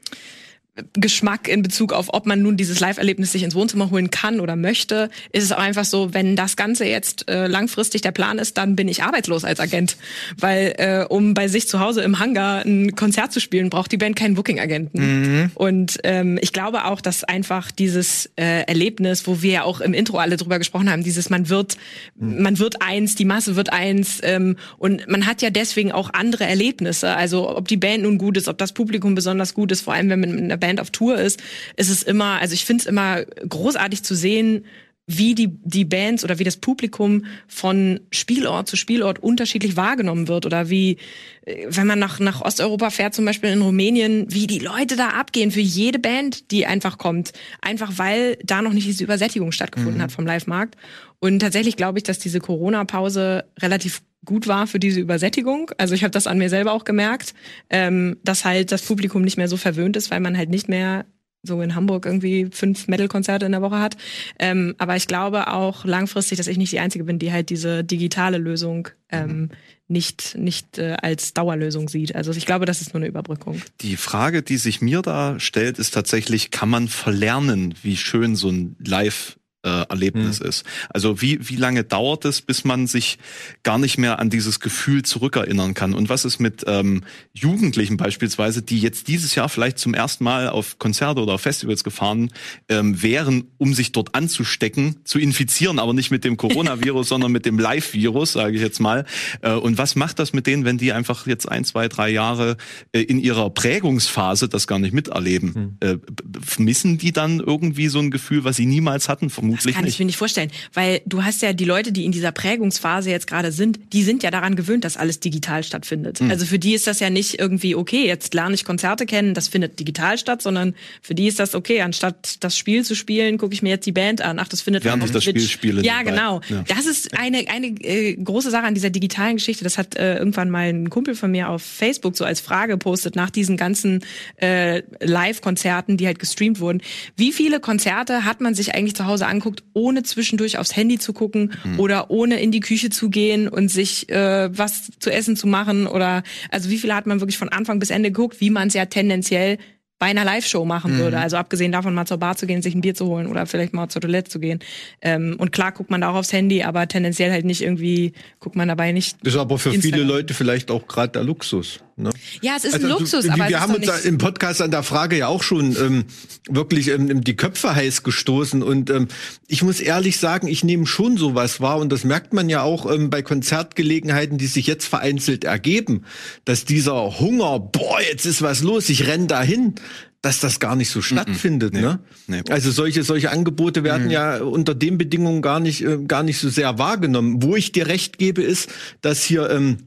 [0.94, 4.56] Geschmack in Bezug auf, ob man nun dieses Live-Erlebnis sich ins Wohnzimmer holen kann oder
[4.56, 8.58] möchte, ist es auch einfach so, wenn das Ganze jetzt äh, langfristig der Plan ist,
[8.58, 9.96] dann bin ich arbeitslos als Agent.
[10.38, 13.96] Weil äh, um bei sich zu Hause im Hangar ein Konzert zu spielen, braucht die
[13.96, 15.50] Band keinen Booking-Agenten.
[15.54, 19.94] Und ähm, ich glaube auch, dass einfach dieses äh, Erlebnis, wo wir ja auch im
[19.94, 21.76] Intro alle drüber gesprochen haben, dieses man wird,
[22.16, 26.44] man wird eins, die Masse wird eins ähm, und man hat ja deswegen auch andere
[26.44, 27.16] Erlebnisse.
[27.16, 30.08] Also ob die Band nun gut ist, ob das Publikum besonders gut ist, vor allem
[30.10, 31.42] wenn man mit einer Band auf Tour ist,
[31.76, 34.66] ist es immer, also ich finde es immer großartig zu sehen,
[35.06, 40.46] wie die, die Bands oder wie das Publikum von Spielort zu Spielort unterschiedlich wahrgenommen wird
[40.46, 40.98] oder wie,
[41.46, 45.08] äh, wenn man nach, nach Osteuropa fährt, zum Beispiel in Rumänien, wie die Leute da
[45.08, 47.32] abgehen für jede Band, die einfach kommt.
[47.60, 50.76] Einfach weil da noch nicht diese Übersättigung stattgefunden hat vom Live-Markt.
[51.20, 55.70] Und tatsächlich glaube ich, dass diese Corona-Pause relativ gut war für diese Übersättigung.
[55.78, 57.34] Also ich habe das an mir selber auch gemerkt,
[57.70, 61.06] ähm, dass halt das Publikum nicht mehr so verwöhnt ist, weil man halt nicht mehr
[61.42, 63.96] so in Hamburg irgendwie fünf Metal-Konzerte in der Woche hat.
[64.38, 67.82] Ähm, aber ich glaube auch langfristig, dass ich nicht die Einzige bin, die halt diese
[67.82, 69.48] digitale Lösung ähm,
[69.88, 72.14] nicht, nicht äh, als Dauerlösung sieht.
[72.14, 73.62] Also ich glaube, das ist nur eine Überbrückung.
[73.80, 78.50] Die Frage, die sich mir da stellt, ist tatsächlich, kann man verlernen, wie schön so
[78.50, 80.64] ein Live äh, Erlebnis ist.
[80.88, 83.18] Also wie, wie lange dauert es, bis man sich
[83.62, 85.94] gar nicht mehr an dieses Gefühl zurückerinnern kann?
[85.94, 90.48] Und was ist mit ähm, Jugendlichen beispielsweise, die jetzt dieses Jahr vielleicht zum ersten Mal
[90.48, 92.30] auf Konzerte oder auf Festivals gefahren
[92.68, 97.44] ähm, wären, um sich dort anzustecken, zu infizieren, aber nicht mit dem Coronavirus, sondern mit
[97.46, 99.04] dem Live-Virus, sage ich jetzt mal.
[99.42, 102.56] Äh, und was macht das mit denen, wenn die einfach jetzt ein, zwei, drei Jahre
[102.92, 105.76] äh, in ihrer Prägungsphase das gar nicht miterleben?
[105.80, 109.28] Äh, b- b- missen die dann irgendwie so ein Gefühl, was sie niemals hatten?
[109.30, 109.94] Vermutlich vermutlich Das kann nicht.
[109.94, 113.26] ich mir nicht vorstellen, weil du hast ja die Leute, die in dieser Prägungsphase jetzt
[113.26, 116.20] gerade sind, die sind ja daran gewöhnt, dass alles digital stattfindet.
[116.20, 116.30] Hm.
[116.30, 119.48] Also für die ist das ja nicht irgendwie okay, jetzt lerne ich Konzerte kennen, das
[119.48, 123.54] findet digital statt, sondern für die ist das okay, anstatt das Spiel zu spielen, gucke
[123.54, 124.38] ich mir jetzt die Band an.
[124.38, 125.50] Ach, das findet Während ich das Twitch.
[125.50, 126.40] Spiel spiele Ja, genau.
[126.48, 126.64] Ja.
[126.66, 129.64] Das ist eine eine äh, große Sache an dieser digitalen Geschichte.
[129.64, 133.14] Das hat äh, irgendwann mal ein Kumpel von mir auf Facebook so als Frage gepostet
[133.14, 134.04] nach diesen ganzen
[134.36, 136.80] äh, Live-Konzerten, die halt gestreamt wurden.
[137.16, 141.12] Wie viele Konzerte hat man sich eigentlich zu Hause anguckt, ohne zwischendurch aufs Handy zu
[141.12, 145.46] gucken oder ohne in die Küche zu gehen und sich äh, was zu essen zu
[145.46, 148.68] machen oder also wie viele hat man wirklich von Anfang bis Ende geguckt, wie man
[148.68, 149.58] es ja tendenziell
[150.00, 151.18] bei einer Live-Show machen würde.
[151.18, 153.74] Also abgesehen davon, mal zur Bar zu gehen, sich ein Bier zu holen oder vielleicht
[153.74, 154.60] mal zur Toilette zu gehen.
[155.02, 158.56] Ähm, und klar guckt man da auch aufs Handy, aber tendenziell halt nicht irgendwie, guckt
[158.56, 159.18] man dabei nicht.
[159.22, 160.08] Das ist aber für viele Instagram.
[160.08, 161.80] Leute vielleicht auch gerade der Luxus.
[162.02, 162.10] Ne?
[162.42, 163.96] Ja, es ist Also, ein du- Luxus, wir, aber es wir ist haben uns da
[163.98, 166.04] im Podcast an der Frage ja auch schon ähm,
[166.48, 169.08] wirklich ähm, die Köpfe heiß gestoßen und ähm,
[169.48, 172.90] ich muss ehrlich sagen, ich nehme schon sowas wahr und das merkt man ja auch
[172.90, 176.04] ähm, bei Konzertgelegenheiten, die sich jetzt vereinzelt ergeben,
[176.44, 179.74] dass dieser Hunger, boah, jetzt ist was los, ich renn dahin,
[180.22, 181.72] dass das gar nicht so stattfindet.
[181.72, 181.98] Ne?
[182.26, 182.42] nee.
[182.50, 186.50] Also solche solche Angebote werden ja unter den Bedingungen gar nicht äh, gar nicht so
[186.50, 187.42] sehr wahrgenommen.
[187.42, 188.68] Wo ich dir recht gebe, ist,
[189.00, 189.78] dass hier ähm,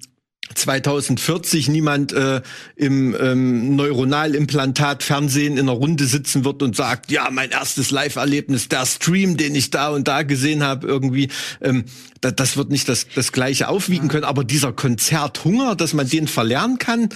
[0.54, 2.42] 2040 niemand äh,
[2.76, 8.68] im ähm, Neuronalimplantat Fernsehen in einer Runde sitzen wird und sagt, ja, mein erstes Live-Erlebnis,
[8.68, 11.30] der Stream, den ich da und da gesehen habe, irgendwie,
[11.62, 11.86] ähm,
[12.22, 14.26] da, das wird nicht das, das gleiche aufwiegen können.
[14.26, 17.10] Aber dieser Konzerthunger, dass man den verlernen kann,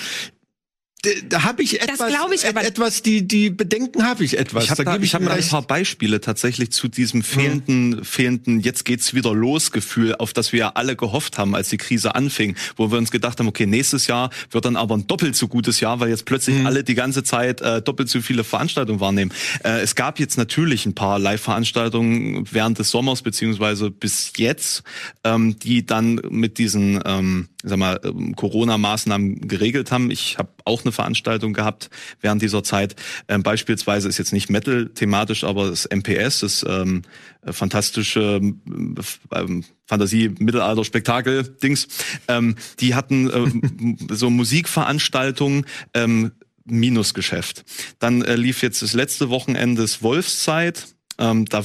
[1.30, 4.64] da, habe ich etwas, glaub ich etwas, die die Bedenken habe ich etwas.
[4.64, 8.84] Ich habe da, ich hab da ein paar Beispiele tatsächlich zu diesem fehlenden, fehlenden, jetzt
[8.84, 12.56] geht's wieder los Gefühl, auf das wir ja alle gehofft haben, als die Krise anfing,
[12.78, 15.80] wo wir uns gedacht haben, okay, nächstes Jahr wird dann aber ein doppelt so gutes
[15.80, 19.32] Jahr, weil jetzt plötzlich alle die ganze Zeit äh, doppelt so viele Veranstaltungen wahrnehmen.
[19.64, 24.84] Äh, es gab jetzt natürlich ein paar Live-Veranstaltungen während des Sommers beziehungsweise bis jetzt,
[25.24, 30.11] ähm, die dann mit diesen ähm, sag mal, ähm, Corona-Maßnahmen geregelt haben.
[30.11, 31.89] Ich habe auch eine Veranstaltung gehabt
[32.22, 32.95] während dieser Zeit.
[33.28, 37.03] Ähm, beispielsweise ist jetzt nicht Metal thematisch, aber das MPS, das ähm,
[37.45, 38.95] äh, fantastische ähm,
[39.34, 41.88] ähm, Fantasie-Mittelalter-Spektakel-Dings.
[42.28, 45.65] Ähm, die hatten ähm, so Musikveranstaltungen.
[45.93, 46.32] Ähm,
[46.70, 47.63] Minusgeschäft.
[47.99, 50.88] Dann äh, lief jetzt das letzte Wochenende das Wolfszeit.
[51.18, 51.63] Ähm, da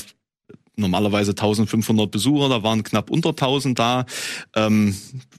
[0.77, 4.07] normalerweise 1500 Besucher, da waren knapp unter 1000 da.
[4.55, 4.97] Ähm,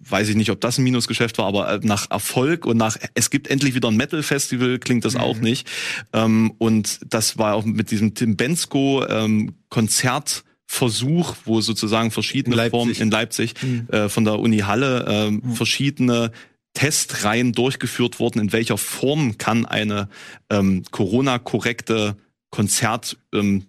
[0.07, 3.29] weiß ich nicht, ob das ein Minusgeschäft war, aber äh, nach Erfolg und nach es
[3.29, 5.67] gibt endlich wieder ein Metal-Festival klingt das auch nicht.
[6.13, 10.43] Ähm, und das war auch mit diesem Tim Bensko ähm, Konzert.
[10.65, 12.71] Versuch, wo sozusagen verschiedene In Leipzig.
[12.71, 13.53] Formen in Leipzig
[13.89, 16.31] äh, von der Uni Halle ähm, verschiedene
[16.73, 20.09] Testreihen durchgeführt wurden, in welcher Form kann eine
[20.49, 22.17] ähm, Corona-korrekte
[22.49, 23.65] Konzert ähm,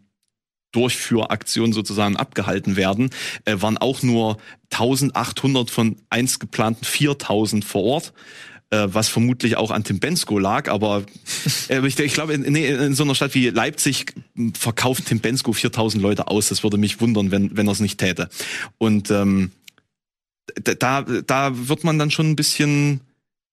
[0.75, 3.11] Durchführaktion sozusagen abgehalten werden,
[3.45, 4.39] äh, waren auch nur
[4.70, 8.12] 1800 von einst geplanten 4000 vor Ort
[8.70, 11.05] äh, was vermutlich auch an Tim Bensko lag, aber
[11.68, 15.20] äh, ich, ich glaube, in, nee, in so einer Stadt wie Leipzig m, verkauft Tim
[15.20, 16.49] Bensko 4000 Leute aus.
[16.49, 18.29] Das würde mich wundern, wenn, wenn er es nicht täte.
[18.79, 19.53] Und ähm,
[20.62, 23.01] da, da wird man dann schon ein bisschen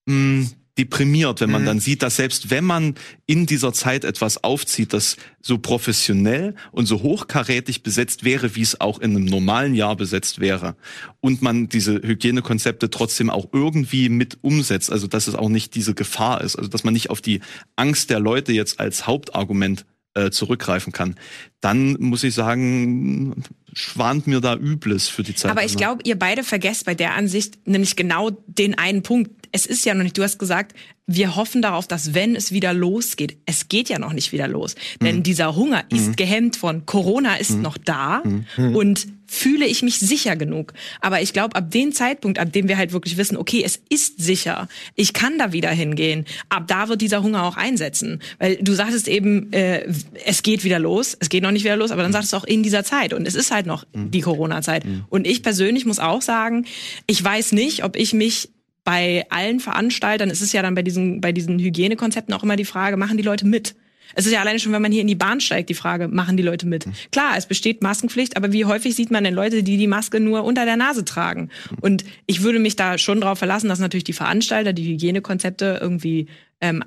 [0.06, 0.48] mh,
[0.78, 2.96] deprimiert, wenn man dann sieht, dass selbst wenn man
[3.26, 8.80] in dieser Zeit etwas aufzieht, das so professionell und so hochkarätig besetzt wäre, wie es
[8.80, 10.76] auch in einem normalen Jahr besetzt wäre,
[11.20, 15.94] und man diese Hygienekonzepte trotzdem auch irgendwie mit umsetzt, also dass es auch nicht diese
[15.94, 17.42] Gefahr ist, also dass man nicht auf die
[17.76, 21.16] Angst der Leute jetzt als Hauptargument äh, zurückgreifen kann,
[21.62, 25.52] dann muss ich sagen, schwant mir da Übles für die Zeit.
[25.52, 29.41] Aber ich glaube, ihr beide vergesst bei der Ansicht nämlich genau den einen Punkt.
[29.52, 30.76] Es ist ja noch nicht, du hast gesagt,
[31.08, 34.76] wir hoffen darauf, dass wenn es wieder losgeht, es geht ja noch nicht wieder los.
[35.02, 38.24] Denn dieser Hunger ist gehemmt von Corona ist noch da
[38.58, 40.74] und fühle ich mich sicher genug.
[41.00, 44.22] Aber ich glaube, ab dem Zeitpunkt, ab dem wir halt wirklich wissen, okay, es ist
[44.22, 48.22] sicher, ich kann da wieder hingehen, ab da wird dieser Hunger auch einsetzen.
[48.40, 49.88] Weil du sagtest eben, äh,
[50.26, 52.44] es geht wieder los, es geht noch nicht wieder los, aber dann sagst du auch
[52.44, 53.14] in dieser Zeit.
[53.14, 54.84] Und es ist halt noch die Corona-Zeit.
[55.10, 56.66] Und ich persönlich muss auch sagen,
[57.08, 58.50] ich weiß nicht, ob ich mich
[58.84, 62.66] bei allen Veranstaltern, es ist ja dann bei diesen, bei diesen Hygienekonzepten auch immer die
[62.66, 63.76] Frage, machen die Leute mit?
[64.14, 66.36] Es ist ja alleine schon, wenn man hier in die Bahn steigt, die Frage, machen
[66.36, 66.86] die Leute mit?
[67.12, 70.44] Klar, es besteht Maskenpflicht, aber wie häufig sieht man denn Leute, die die Maske nur
[70.44, 71.50] unter der Nase tragen?
[71.80, 76.28] Und ich würde mich da schon darauf verlassen, dass natürlich die Veranstalter die Hygienekonzepte irgendwie
[76.60, 76.84] ähm,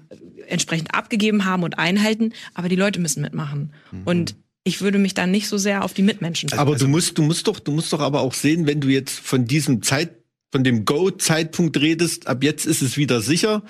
[0.48, 3.72] entsprechend abgegeben haben und einhalten, aber die Leute müssen mitmachen.
[4.04, 7.22] Und ich würde mich dann nicht so sehr auf die Mitmenschen Aber du musst, du
[7.22, 10.10] musst doch, du musst doch aber auch sehen, wenn du jetzt von diesem Zeit,
[10.54, 13.64] von dem Go-Zeitpunkt redest, ab jetzt ist es wieder sicher,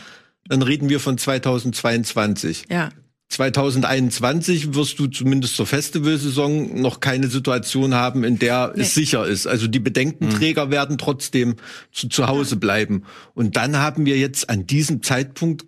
[0.46, 2.66] dann reden wir von 2022.
[2.70, 2.90] ja.
[3.30, 8.82] 2021 wirst du zumindest zur Festivalsaison noch keine Situation haben, in der nee.
[8.82, 9.46] es sicher ist.
[9.46, 10.70] Also die Bedenkenträger mhm.
[10.70, 11.56] werden trotzdem
[11.90, 13.04] zu, zu Hause bleiben.
[13.32, 15.64] Und dann haben wir jetzt an diesem Zeitpunkt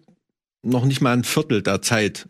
[0.62, 2.28] noch nicht mal ein Viertel der Zeit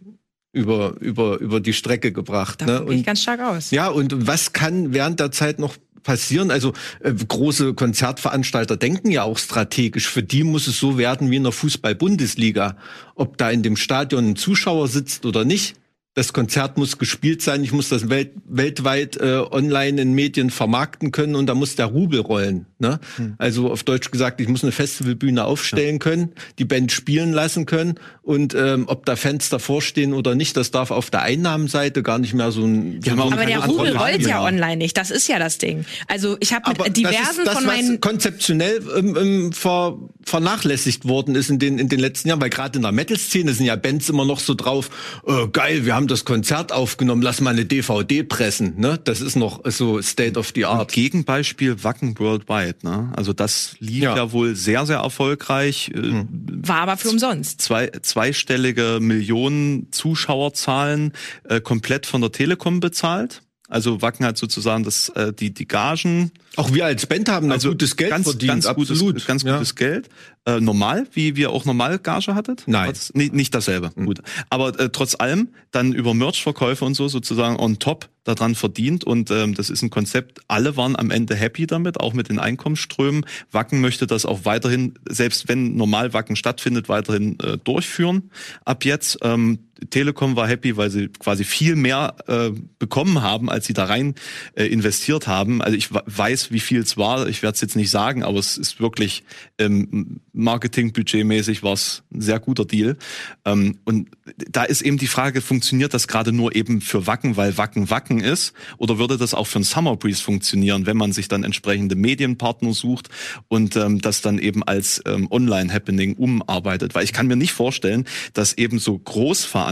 [0.53, 2.63] über, über, über die Strecke gebracht.
[2.63, 2.85] Da ne?
[2.85, 3.73] Und, ganz stark aus.
[3.73, 5.77] Ja, und was kann während der Zeit noch
[6.07, 6.51] passieren.
[6.51, 10.09] Also äh, große Konzertveranstalter denken ja auch strategisch.
[10.09, 12.79] Für die muss es so werden wie in der Fußball-Bundesliga.
[13.15, 15.75] Ob da in dem Stadion ein Zuschauer sitzt oder nicht,
[16.17, 21.13] das Konzert muss gespielt sein, ich muss das welt, weltweit äh, online in Medien vermarkten
[21.13, 22.65] können und da muss der Rubel rollen.
[22.79, 23.01] Ne?
[23.17, 23.35] Hm.
[23.37, 25.99] Also auf Deutsch gesagt, ich muss eine Festivalbühne aufstellen ja.
[25.99, 30.57] können, die Band spielen lassen können und ähm, ob da Fans davor stehen oder nicht,
[30.57, 32.99] das darf auf der Einnahmenseite gar nicht mehr so ein.
[33.05, 35.85] Ja, aber der Rubel rollt ja online nicht, das ist ja das Ding.
[36.09, 41.51] Also ich habe mit diversen das, von meinen konzeptionell ähm, ähm, ver, vernachlässigt worden ist
[41.51, 44.25] in den in den letzten Jahren, weil gerade in der Metal-Szene sind ja Bands immer
[44.25, 44.89] noch so drauf,
[45.27, 48.75] äh, geil, wir haben haben das Konzert aufgenommen, lass mal eine DVD pressen.
[48.79, 49.01] Ne?
[49.03, 50.93] Das ist noch so State of the Art.
[50.93, 52.77] Gegenbeispiel Wacken Worldwide.
[52.83, 53.13] Ne?
[53.17, 54.17] Also das lief ja.
[54.17, 55.91] ja wohl sehr, sehr erfolgreich.
[55.93, 56.29] Äh, hm.
[56.63, 57.61] War aber für umsonst.
[57.61, 61.13] Zwei, zweistellige Millionen Zuschauerzahlen
[61.45, 63.43] äh, komplett von der Telekom bezahlt.
[63.69, 66.31] Also Wacken hat sozusagen das, äh, die, die Gagen.
[66.57, 68.51] Auch wir als Band haben also gutes Geld ganz, verdient.
[68.51, 69.27] Ganz gutes, absolut.
[69.27, 69.75] ganz gutes ja.
[69.75, 70.09] Geld.
[70.47, 72.63] Äh, normal, wie wir auch normal Gage hattet?
[72.67, 72.91] Nein.
[72.91, 73.91] Das, nee, nicht dasselbe.
[73.97, 74.07] Mhm.
[74.07, 74.21] Gut.
[74.49, 79.31] Aber äh, trotz allem dann über Merch-Verkäufe und so sozusagen on top daran verdient und
[79.31, 80.41] ähm, das ist ein Konzept.
[80.49, 83.25] Alle waren am Ende happy damit, auch mit den Einkommensströmen.
[83.51, 88.31] Wacken möchte das auch weiterhin, selbst wenn normal Wacken stattfindet, weiterhin äh, durchführen.
[88.65, 89.59] Ab jetzt ähm,
[89.91, 94.15] Telekom war happy, weil sie quasi viel mehr äh, bekommen haben, als sie da rein
[94.55, 95.63] äh, investiert haben.
[95.63, 97.29] Also ich weiß, wie viel es war.
[97.29, 99.25] Ich werde es jetzt nicht sagen, aber es ist wirklich
[99.59, 102.97] ähm, Marketingbudgetmäßig war es ein sehr guter Deal.
[103.45, 104.09] Ähm, und
[104.51, 108.21] da ist eben die Frage, funktioniert das gerade nur eben für Wacken, weil Wacken Wacken
[108.21, 108.55] ist?
[108.79, 112.73] Oder würde das auch für ein Summer Breeze funktionieren, wenn man sich dann entsprechende Medienpartner
[112.73, 113.09] sucht
[113.49, 116.95] und ähm, das dann eben als ähm, Online-Happening umarbeitet?
[116.95, 119.66] Weil ich kann mir nicht vorstellen, dass eben so Großveranstalter,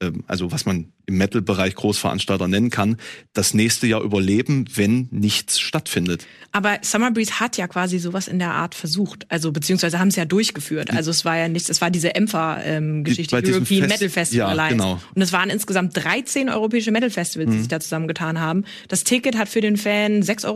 [0.00, 2.96] ähm, also was man im Metal-Bereich Großveranstalter nennen kann,
[3.32, 6.26] das nächste Jahr überleben, wenn nichts stattfindet.
[6.52, 10.16] Aber Summer Breeze hat ja quasi sowas in der Art versucht, also beziehungsweise haben es
[10.16, 10.90] ja durchgeführt.
[10.90, 14.48] Also es war ja nichts, es war diese EMFA-Geschichte, ähm, European Fest Metal Festival ja,
[14.48, 14.76] Alliance.
[14.76, 15.00] Genau.
[15.14, 17.60] Und es waren insgesamt 13 europäische Metal Festivals, die mhm.
[17.60, 18.64] sich da zusammengetan haben.
[18.88, 20.46] Das Ticket hat für den Fan 6,66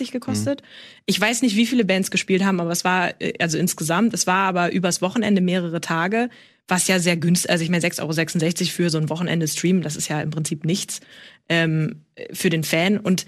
[0.00, 0.60] Euro gekostet.
[0.60, 1.02] Mhm.
[1.06, 4.26] Ich weiß nicht, wie viele Bands gespielt haben, aber es war, äh, also insgesamt, es
[4.26, 6.28] war aber übers Wochenende mehrere Tage
[6.68, 9.96] was ja sehr günstig, also ich meine 6,66 Euro für so ein Wochenende Stream, das
[9.96, 11.00] ist ja im Prinzip nichts
[11.48, 12.98] ähm, für den Fan.
[12.98, 13.26] Und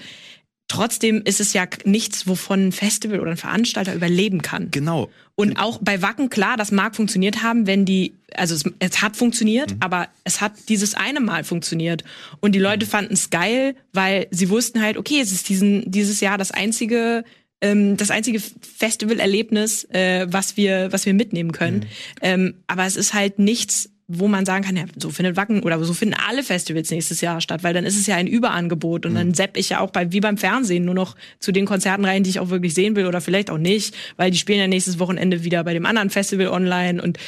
[0.68, 4.70] trotzdem ist es ja nichts, wovon ein Festival oder ein Veranstalter überleben kann.
[4.70, 5.10] Genau.
[5.34, 9.16] Und auch bei Wacken, klar, das mag funktioniert haben, wenn die, also es, es hat
[9.16, 9.76] funktioniert, mhm.
[9.80, 12.04] aber es hat dieses eine Mal funktioniert.
[12.40, 16.20] Und die Leute fanden es geil, weil sie wussten halt, okay, es ist diesen, dieses
[16.20, 17.24] Jahr das einzige
[17.62, 21.80] ähm, das einzige Festivalerlebnis, äh, was wir, was wir mitnehmen können.
[21.80, 21.86] Mhm.
[22.22, 25.82] Ähm, aber es ist halt nichts, wo man sagen kann, ja, so findet Wacken oder
[25.84, 29.12] so finden alle Festivals nächstes Jahr statt, weil dann ist es ja ein Überangebot und
[29.12, 29.16] mhm.
[29.16, 32.24] dann sepp ich ja auch bei, wie beim Fernsehen nur noch zu den Konzerten rein,
[32.24, 34.98] die ich auch wirklich sehen will oder vielleicht auch nicht, weil die spielen ja nächstes
[34.98, 37.18] Wochenende wieder bei dem anderen Festival online und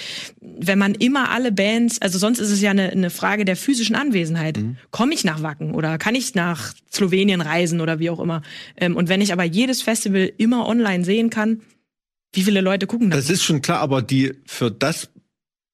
[0.41, 3.95] wenn man immer alle Bands, also sonst ist es ja eine, eine Frage der physischen
[3.95, 4.57] Anwesenheit.
[4.57, 4.77] Mhm.
[4.91, 8.43] Komme ich nach Wacken oder kann ich nach Slowenien reisen oder wie auch immer?
[8.77, 11.61] Ähm, und wenn ich aber jedes Festival immer online sehen kann,
[12.33, 13.17] wie viele Leute gucken da?
[13.17, 15.11] Das ist schon klar, aber die für das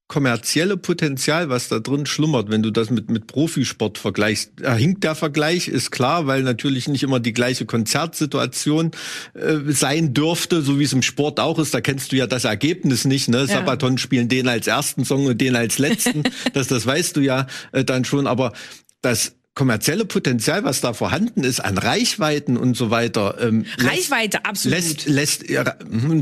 [0.08, 4.52] kommerzielle Potenzial, was da drin schlummert, wenn du das mit, mit Profisport vergleichst.
[4.56, 8.92] Da hinkt der Vergleich, ist klar, weil natürlich nicht immer die gleiche Konzertsituation
[9.34, 11.74] äh, sein dürfte, so wie es im Sport auch ist.
[11.74, 13.28] Da kennst du ja das Ergebnis nicht.
[13.28, 13.40] Ne?
[13.40, 13.46] Ja.
[13.46, 16.22] Sabaton spielen den als ersten Song und den als letzten.
[16.54, 18.26] das, das weißt du ja äh, dann schon.
[18.26, 18.54] Aber
[19.02, 23.38] das kommerzielle Potenzial, was da vorhanden ist an Reichweiten und so weiter.
[23.40, 24.78] Ähm, Reichweite, lässt, absolut.
[24.78, 25.64] Lässt, lässt ja,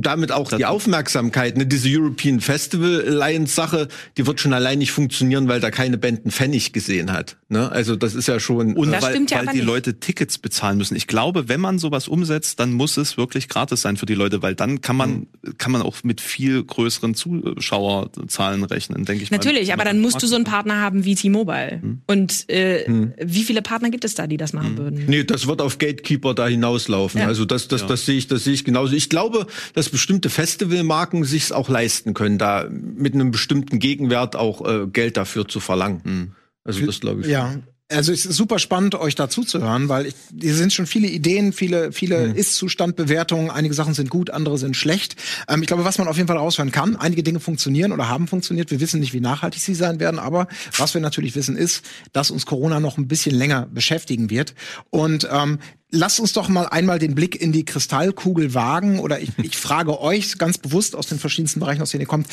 [0.00, 1.58] damit auch die Aufmerksamkeit.
[1.58, 5.98] Ne, diese European Festival Alliance Sache, die wird schon allein nicht funktionieren, weil da keine
[5.98, 7.36] Band einen Pfennig gesehen hat.
[7.50, 7.70] Ne?
[7.70, 8.74] Also das ist ja schon.
[8.74, 9.66] Und das weil, ja weil die nicht.
[9.66, 10.96] Leute Tickets bezahlen müssen.
[10.96, 14.40] Ich glaube, wenn man sowas umsetzt, dann muss es wirklich gratis sein für die Leute,
[14.40, 15.58] weil dann kann man, mhm.
[15.58, 19.30] kann man auch mit viel größeren Zuschauerzahlen rechnen, denke ich.
[19.30, 21.80] Natürlich, mal, aber dann musst du so einen Partner haben wie T-Mobile.
[21.82, 22.00] Mhm.
[22.06, 24.78] Und äh, mhm wie viele Partner gibt es da, die das machen hm.
[24.78, 25.04] würden?
[25.06, 27.20] Nee, das wird auf Gatekeeper da hinauslaufen.
[27.20, 27.26] Ja.
[27.26, 27.86] Also das, das, ja.
[27.86, 28.94] das sehe ich, das sehe ich genauso.
[28.94, 34.66] Ich glaube, dass bestimmte Festivalmarken sich auch leisten können, da mit einem bestimmten Gegenwert auch
[34.66, 36.00] äh, Geld dafür zu verlangen.
[36.04, 36.32] Mhm.
[36.64, 37.28] Also das glaube ich.
[37.28, 37.54] Ja,
[37.88, 41.06] Also es ist super spannend, euch dazu zu hören, weil ich, hier sind schon viele
[41.06, 42.34] Ideen, viele, viele mhm.
[42.34, 43.48] Ist-Zustand-Bewertungen.
[43.48, 45.14] Einige Sachen sind gut, andere sind schlecht.
[45.46, 48.26] Ähm, ich glaube, was man auf jeden Fall raushören kann, einige Dinge funktionieren oder haben
[48.26, 48.72] funktioniert.
[48.72, 52.32] Wir wissen nicht, wie nachhaltig sie sein werden, aber was wir natürlich wissen ist, dass
[52.32, 54.56] uns Corona noch ein bisschen länger beschäftigen wird.
[54.90, 55.60] Und ähm,
[55.92, 60.00] lasst uns doch mal einmal den Blick in die Kristallkugel wagen oder ich, ich frage
[60.00, 62.26] euch ganz bewusst aus den verschiedensten Bereichen, aus denen ihr kommt,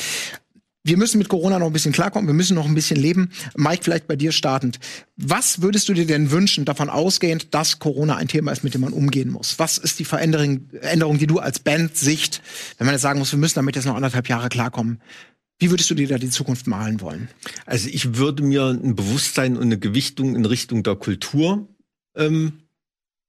[0.86, 3.30] wir müssen mit Corona noch ein bisschen klarkommen, wir müssen noch ein bisschen leben.
[3.56, 4.78] Mike, vielleicht bei dir startend.
[5.16, 8.82] Was würdest du dir denn wünschen, davon ausgehend, dass Corona ein Thema ist, mit dem
[8.82, 9.58] man umgehen muss?
[9.58, 12.42] Was ist die Veränderung, Änderung, die du als Band sicht,
[12.76, 15.00] wenn man jetzt sagen muss, wir müssen damit jetzt noch anderthalb Jahre klarkommen?
[15.58, 17.28] Wie würdest du dir da die Zukunft malen wollen?
[17.64, 21.66] Also ich würde mir ein Bewusstsein und eine Gewichtung in Richtung der Kultur
[22.14, 22.64] ähm,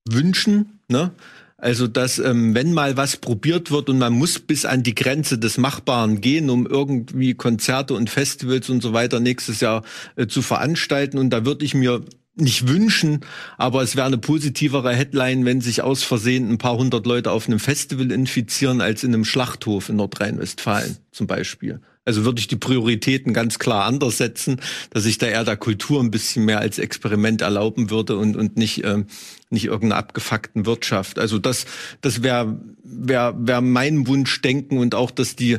[0.05, 0.81] wünschen.
[0.89, 1.11] Ne?
[1.57, 5.37] Also, dass ähm, wenn mal was probiert wird und man muss bis an die Grenze
[5.37, 9.83] des Machbaren gehen, um irgendwie Konzerte und Festivals und so weiter nächstes Jahr
[10.17, 11.17] äh, zu veranstalten.
[11.17, 12.03] Und da würde ich mir
[12.35, 13.21] nicht wünschen,
[13.57, 17.47] aber es wäre eine positivere Headline, wenn sich aus Versehen ein paar hundert Leute auf
[17.47, 21.79] einem Festival infizieren, als in einem Schlachthof in Nordrhein-Westfalen zum Beispiel.
[22.05, 26.01] Also würde ich die Prioritäten ganz klar anders setzen, dass ich da eher der Kultur
[26.01, 29.07] ein bisschen mehr als Experiment erlauben würde und, und nicht, ähm,
[29.49, 31.17] nicht irgendeiner abgefuckten Wirtschaft.
[31.17, 31.65] Also das,
[32.01, 35.57] das wäre wär, wär mein Wunschdenken und auch, dass die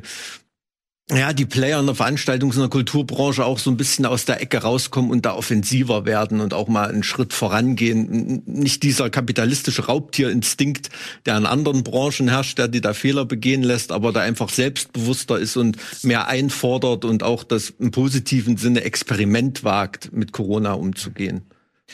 [1.09, 4.41] ja, die Player in der Veranstaltungs- und der Kulturbranche auch so ein bisschen aus der
[4.41, 8.43] Ecke rauskommen und da offensiver werden und auch mal einen Schritt vorangehen.
[8.45, 10.91] Nicht dieser kapitalistische Raubtierinstinkt,
[11.25, 15.39] der in anderen Branchen herrscht, der die da Fehler begehen lässt, aber da einfach selbstbewusster
[15.39, 21.43] ist und mehr einfordert und auch das im positiven Sinne Experiment wagt, mit Corona umzugehen.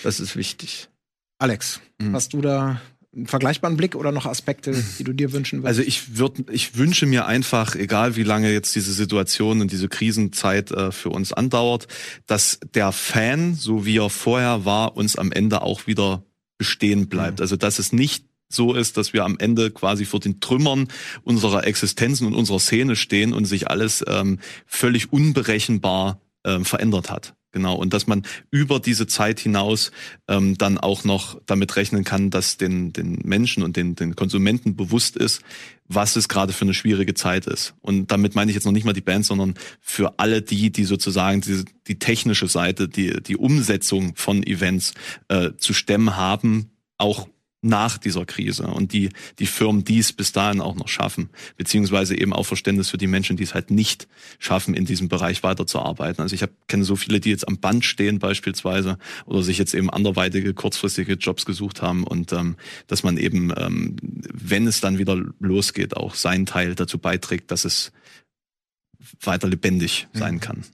[0.03, 0.89] Das ist wichtig.
[1.39, 2.15] Alex, mhm.
[2.15, 2.81] hast du da
[3.15, 5.79] einen vergleichbaren Blick oder noch Aspekte, die du dir wünschen würdest?
[5.79, 9.89] Also ich würde, ich wünsche mir einfach, egal wie lange jetzt diese Situation und diese
[9.89, 11.89] Krisenzeit äh, für uns andauert,
[12.27, 16.25] dass der Fan, so wie er vorher war, uns am Ende auch wieder
[16.59, 17.39] bestehen bleibt.
[17.39, 17.43] Mhm.
[17.43, 20.89] Also dass es nicht so ist, dass wir am Ende quasi vor den Trümmern
[21.23, 27.35] unserer Existenzen und unserer Szene stehen und sich alles ähm, völlig unberechenbar ähm, verändert hat.
[27.53, 29.93] Genau, und dass man über diese Zeit hinaus
[30.27, 34.75] ähm, dann auch noch damit rechnen kann, dass den, den Menschen und den, den Konsumenten
[34.75, 35.43] bewusst ist,
[35.87, 37.75] was es gerade für eine schwierige Zeit ist.
[37.83, 40.85] Und damit meine ich jetzt noch nicht mal die Band, sondern für alle die, die
[40.85, 44.95] sozusagen die, die technische Seite, die, die Umsetzung von Events
[45.29, 47.29] äh, zu stemmen haben, auch
[47.63, 52.33] nach dieser Krise und die, die Firmen dies bis dahin auch noch schaffen, beziehungsweise eben
[52.33, 54.09] auch Verständnis für die Menschen, die es halt nicht
[54.41, 56.23] schaffen, in diesem Bereich weiterzuarbeiten.
[56.23, 59.75] Also ich hab, kenne so viele, die jetzt am Band stehen beispielsweise oder sich jetzt
[59.75, 62.57] eben anderweitige, kurzfristige Jobs gesucht haben und ähm,
[62.89, 67.65] dass man eben, ähm, wenn es dann wieder losgeht, auch seinen Teil dazu beiträgt, dass
[67.65, 67.93] es
[69.21, 70.65] weiter lebendig sein kann.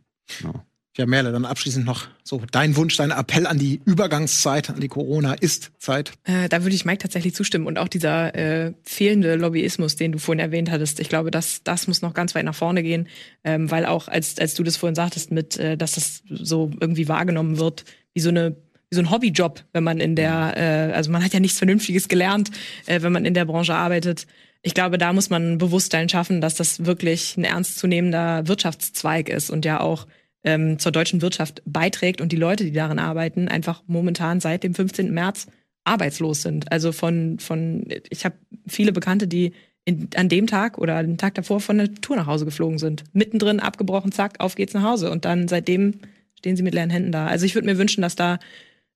[0.42, 0.64] Ja.
[0.98, 4.88] Ja, Merle, dann abschließend noch so dein Wunsch, dein Appell an die Übergangszeit, an die
[4.88, 6.10] Corona-Ist-Zeit.
[6.24, 7.68] Äh, da würde ich Mike tatsächlich zustimmen.
[7.68, 11.86] Und auch dieser äh, fehlende Lobbyismus, den du vorhin erwähnt hattest, ich glaube, das, das
[11.86, 13.06] muss noch ganz weit nach vorne gehen.
[13.44, 17.06] Ähm, weil auch, als, als du das vorhin sagtest, mit, äh, dass das so irgendwie
[17.06, 18.56] wahrgenommen wird, wie so eine
[18.90, 22.08] wie so ein Hobbyjob, wenn man in der, äh, also man hat ja nichts Vernünftiges
[22.08, 22.50] gelernt,
[22.86, 24.26] äh, wenn man in der Branche arbeitet.
[24.62, 29.50] Ich glaube, da muss man ein Bewusstsein schaffen, dass das wirklich ein ernstzunehmender Wirtschaftszweig ist
[29.50, 30.06] und ja auch
[30.44, 34.74] ähm, zur deutschen Wirtschaft beiträgt und die Leute, die darin arbeiten, einfach momentan seit dem
[34.74, 35.12] 15.
[35.12, 35.48] März
[35.84, 36.70] arbeitslos sind.
[36.70, 38.36] Also von, von ich habe
[38.66, 39.52] viele Bekannte, die
[39.84, 43.04] in, an dem Tag oder den Tag davor von der Tour nach Hause geflogen sind.
[43.12, 45.10] Mittendrin abgebrochen, zack, auf geht's nach Hause.
[45.10, 46.00] Und dann seitdem
[46.36, 47.26] stehen sie mit leeren Händen da.
[47.26, 48.38] Also ich würde mir wünschen, dass da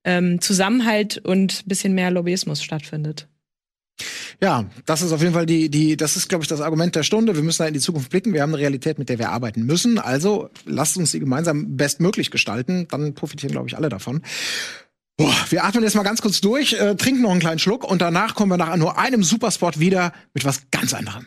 [0.04, 3.26] ähm, Zusammenhalt und bisschen mehr Lobbyismus stattfindet.
[4.40, 7.02] Ja, das ist auf jeden Fall die, die, das ist, glaube ich, das Argument der
[7.02, 7.34] Stunde.
[7.34, 8.32] Wir müssen da in die Zukunft blicken.
[8.32, 9.98] Wir haben eine Realität, mit der wir arbeiten müssen.
[9.98, 12.86] Also lasst uns sie gemeinsam bestmöglich gestalten.
[12.90, 14.22] Dann profitieren, glaube ich, alle davon.
[15.16, 18.00] Boah, wir atmen jetzt mal ganz kurz durch, äh, trinken noch einen kleinen Schluck und
[18.00, 21.26] danach kommen wir nach nur einem Superspot wieder mit was ganz anderem.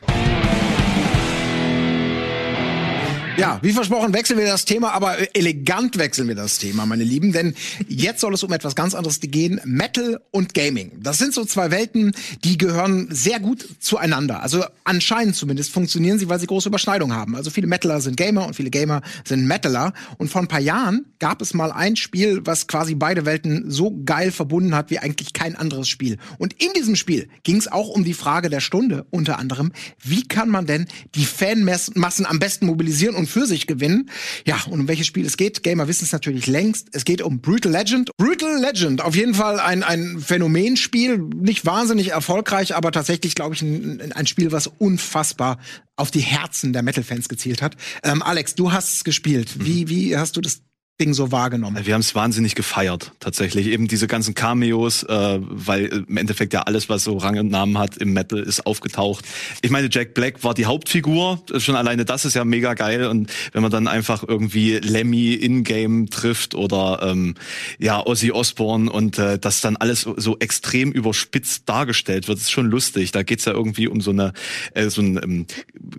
[3.38, 7.34] Ja, wie versprochen wechseln wir das Thema, aber elegant wechseln wir das Thema, meine Lieben,
[7.34, 7.54] denn
[7.90, 10.94] jetzt soll es um etwas ganz anderes gehen, Metal und Gaming.
[11.02, 12.14] Das sind so zwei Welten,
[12.46, 14.42] die gehören sehr gut zueinander.
[14.42, 17.36] Also anscheinend zumindest funktionieren sie, weil sie große Überschneidungen haben.
[17.36, 21.06] Also viele Metaler sind Gamer und viele Gamer sind Metaler und vor ein paar Jahren
[21.20, 25.34] gab es mal ein Spiel, was quasi beide Welten so geil verbunden hat wie eigentlich
[25.34, 26.18] kein anderes Spiel.
[26.38, 30.26] Und in diesem Spiel ging es auch um die Frage der Stunde unter anderem, wie
[30.26, 34.10] kann man denn die Fanmassen am besten mobilisieren und für sich gewinnen.
[34.46, 36.90] Ja, und um welches Spiel es geht, Gamer wissen es natürlich längst.
[36.92, 38.12] Es geht um Brutal Legend.
[38.18, 43.62] Brutal Legend, auf jeden Fall ein, ein Phänomenspiel, nicht wahnsinnig erfolgreich, aber tatsächlich, glaube ich,
[43.62, 45.60] ein, ein Spiel, was unfassbar
[45.96, 47.76] auf die Herzen der Metal-Fans gezielt hat.
[48.04, 49.66] Ähm, Alex, du hast es gespielt.
[49.66, 50.62] Wie, wie hast du das
[51.00, 51.86] Ding so wahrgenommen?
[51.86, 53.68] Wir haben es wahnsinnig gefeiert, tatsächlich.
[53.68, 57.78] Eben diese ganzen Cameos, äh, weil im Endeffekt ja alles, was so Rang und Namen
[57.78, 59.26] hat im Metal, ist aufgetaucht.
[59.62, 61.44] Ich meine, Jack Black war die Hauptfigur.
[61.58, 63.08] Schon alleine das ist ja mega geil.
[63.08, 67.36] Und wenn man dann einfach irgendwie Lemmy in-game trifft oder ähm,
[67.78, 72.68] ja, Ozzy Osbourne und äh, das dann alles so extrem überspitzt dargestellt wird, ist schon
[72.68, 73.12] lustig.
[73.12, 74.32] Da geht's ja irgendwie um so eine
[74.74, 75.46] äh, so ein ähm,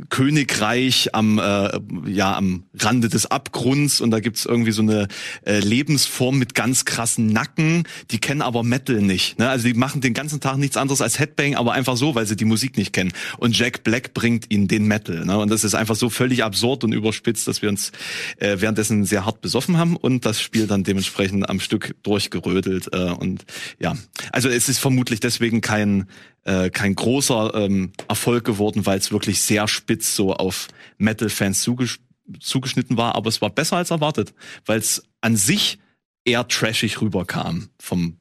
[0.08, 5.08] Königreich am äh, ja am Rande des Abgrunds und da gibt's irgendwie so eine
[5.44, 9.38] äh, Lebensform mit ganz krassen Nacken, die kennen aber Metal nicht.
[9.38, 9.48] Ne?
[9.48, 12.36] Also die machen den ganzen Tag nichts anderes als Headbang, aber einfach so, weil sie
[12.36, 13.12] die Musik nicht kennen.
[13.38, 15.24] Und Jack Black bringt ihnen den Metal.
[15.24, 15.38] Ne?
[15.38, 17.92] Und das ist einfach so völlig absurd und überspitzt, dass wir uns
[18.38, 22.88] äh, währenddessen sehr hart besoffen haben und das Spiel dann dementsprechend am Stück durchgerödelt.
[22.92, 23.44] Äh, und
[23.78, 23.96] ja,
[24.32, 26.06] also es ist vermutlich deswegen kein
[26.44, 30.68] äh, kein großer ähm, Erfolg geworden, weil es wirklich sehr spitz so auf
[30.98, 32.05] Metal-Fans zugespielt
[32.40, 35.78] zugeschnitten war, aber es war besser als erwartet, weil es an sich
[36.24, 38.18] eher trashig rüberkam vom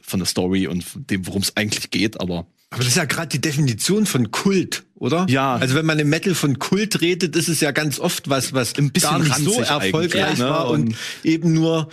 [0.00, 3.28] von der Story und dem, worum es eigentlich geht, aber aber das ist ja gerade
[3.28, 5.26] die Definition von Kult, oder?
[5.30, 5.54] Ja.
[5.56, 8.74] Also wenn man im Metal von Kult redet, ist es ja ganz oft was, was
[8.76, 10.44] ein bisschen gar nicht so erfolgreich ne?
[10.44, 11.88] war und, und eben nur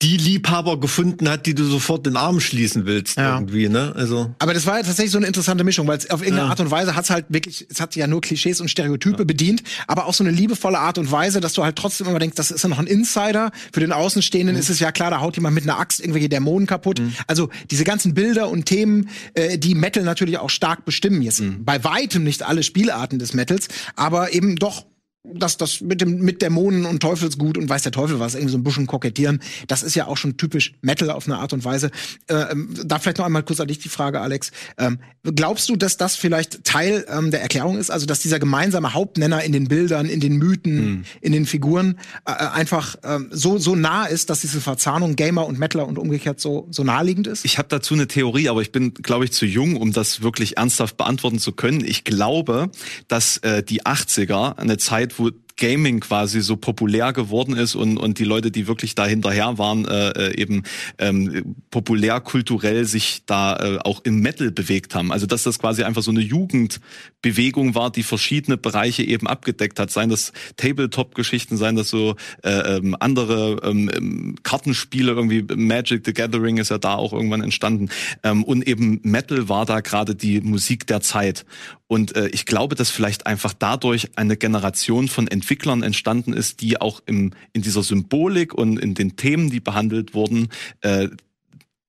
[0.00, 3.34] die Liebhaber gefunden hat, die du sofort den Arm schließen willst ja.
[3.34, 3.92] irgendwie, ne?
[3.96, 4.32] Also.
[4.38, 6.50] Aber das war ja tatsächlich so eine interessante Mischung, weil es auf irgendeine ja.
[6.50, 9.24] Art und Weise hat's halt wirklich, es hat ja nur Klischees und Stereotype ja.
[9.24, 12.36] bedient, aber auch so eine liebevolle Art und Weise, dass du halt trotzdem immer denkst,
[12.36, 13.50] das ist ja noch ein Insider.
[13.72, 14.60] Für den Außenstehenden mhm.
[14.60, 17.00] ist es ja klar, da haut jemand mit einer Axt irgendwelche Dämonen kaputt.
[17.00, 17.14] Mhm.
[17.26, 21.22] Also diese ganzen Bilder und Themen, äh, die Metal natürlich auch stark bestimmen.
[21.22, 21.64] Jetzt mhm.
[21.64, 24.86] bei weitem nicht alle Spielarten des Metals, aber eben doch
[25.24, 28.58] das, das mit dem, mit Dämonen und Teufelsgut und weiß der Teufel was, irgendwie so
[28.58, 31.90] ein bisschen kokettieren, das ist ja auch schon typisch Metal auf eine Art und Weise.
[32.28, 34.52] Äh, ähm, da vielleicht noch einmal kurz an dich die Frage, Alex.
[34.78, 37.90] Ähm, glaubst du, dass das vielleicht Teil ähm, der Erklärung ist?
[37.90, 41.04] Also, dass dieser gemeinsame Hauptnenner in den Bildern, in den Mythen, hm.
[41.20, 45.46] in den Figuren äh, äh einfach äh, so, so nah ist, dass diese Verzahnung Gamer
[45.46, 47.44] und Metaler und umgekehrt so, so naheliegend ist?
[47.44, 50.56] Ich habe dazu eine Theorie, aber ich bin, glaube ich, zu jung, um das wirklich
[50.56, 51.84] ernsthaft beantworten zu können.
[51.84, 52.70] Ich glaube,
[53.08, 58.18] dass äh, die 80er eine Zeit wo Gaming quasi so populär geworden ist und, und
[58.18, 60.62] die Leute, die wirklich da hinterher waren, äh, äh, eben
[60.98, 65.12] ähm, populär kulturell sich da äh, auch im Metal bewegt haben.
[65.12, 69.90] Also dass das quasi einfach so eine Jugendbewegung war, die verschiedene Bereiche eben abgedeckt hat.
[69.90, 72.14] Seien das Tabletop-Geschichten, seien das so
[72.44, 77.42] äh, ähm, andere ähm, ähm, Kartenspiele, irgendwie Magic the Gathering ist ja da auch irgendwann
[77.42, 77.88] entstanden.
[78.22, 81.44] Ähm, und eben Metal war da gerade die Musik der Zeit.
[81.88, 86.80] Und äh, ich glaube, dass vielleicht einfach dadurch eine Generation von Entwicklern entstanden ist, die
[86.80, 90.48] auch im, in dieser Symbolik und in den Themen, die behandelt wurden,
[90.82, 91.08] äh,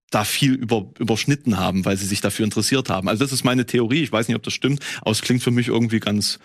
[0.09, 3.09] da viel über, überschnitten haben, weil sie sich dafür interessiert haben.
[3.09, 4.01] Also das ist meine Theorie.
[4.01, 6.39] Ich weiß nicht, ob das stimmt, aber es klingt für mich irgendwie ganz,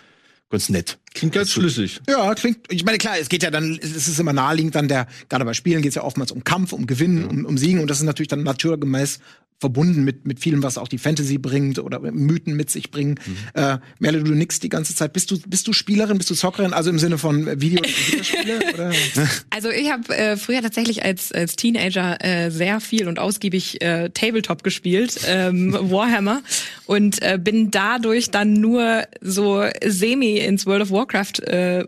[0.49, 0.99] ganz nett.
[1.13, 2.01] Klingt ganz schlüssig.
[2.07, 2.59] Ja, klingt.
[2.69, 5.53] Ich meine, klar, es geht ja dann, es ist immer naheliegend, dann der, gerade bei
[5.53, 7.27] Spielen geht es ja oftmals um Kampf, um Gewinnen, ja.
[7.27, 9.19] um, um Siegen und das ist natürlich dann naturgemäß
[9.59, 13.19] verbunden mit, mit vielem, was auch die Fantasy bringt oder Mythen mit sich bringen.
[13.25, 13.61] Mhm.
[13.61, 15.13] Äh, Merle, du nix die ganze Zeit.
[15.13, 18.73] Bist du, bist du Spielerin, bist du Zockerin, also im Sinne von Video Videospiele?
[18.73, 18.91] oder?
[19.49, 24.09] Also ich habe äh, früher tatsächlich als, als Teenager äh, sehr viel und ausgiebig äh,
[24.09, 26.41] Tabletop gespielt, ähm, Warhammer,
[26.85, 31.85] und äh, bin dadurch dann nur so semi ins World of Warcraft äh,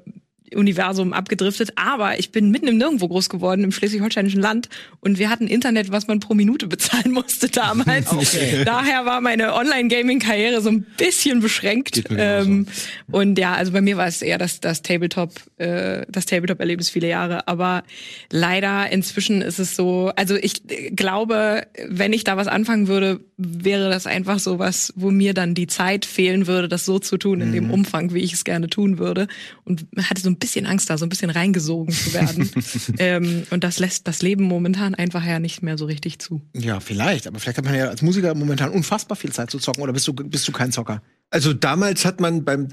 [0.56, 4.70] Universum abgedriftet, aber ich bin mitten im Nirgendwo groß geworden, im schleswig-holsteinischen Land
[5.00, 8.08] und wir hatten Internet, was man pro Minute bezahlen musste damals.
[8.18, 8.64] Okay.
[8.66, 12.04] Daher war meine Online-Gaming-Karriere so ein bisschen beschränkt.
[12.10, 12.68] Ähm,
[13.12, 17.08] und ja, also bei mir war es eher das, das Tabletop, äh, das Tabletop-Erlebnis viele
[17.08, 17.84] Jahre, aber
[18.32, 20.64] leider inzwischen ist es so, also ich
[20.96, 25.54] glaube, wenn ich da was anfangen würde, wäre das einfach so was, wo mir dann
[25.54, 27.54] die Zeit fehlen würde, das so zu tun in mhm.
[27.54, 29.28] dem Umfang, wie ich es gerne tun würde
[29.64, 32.50] und hatte so ein bisschen Angst da, so ein bisschen reingesogen zu werden.
[32.98, 36.42] ähm, und das lässt das Leben momentan einfach ja nicht mehr so richtig zu.
[36.56, 37.28] Ja, vielleicht.
[37.28, 39.84] Aber vielleicht hat man ja als Musiker momentan unfassbar viel Zeit zu zocken.
[39.84, 41.02] Oder bist du, bist du kein Zocker?
[41.30, 42.70] Also damals hat man beim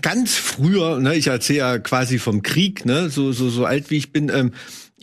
[0.00, 3.96] ganz früher, ne, ich erzähle ja quasi vom Krieg, ne, so so so alt wie
[3.96, 4.52] ich bin, ähm,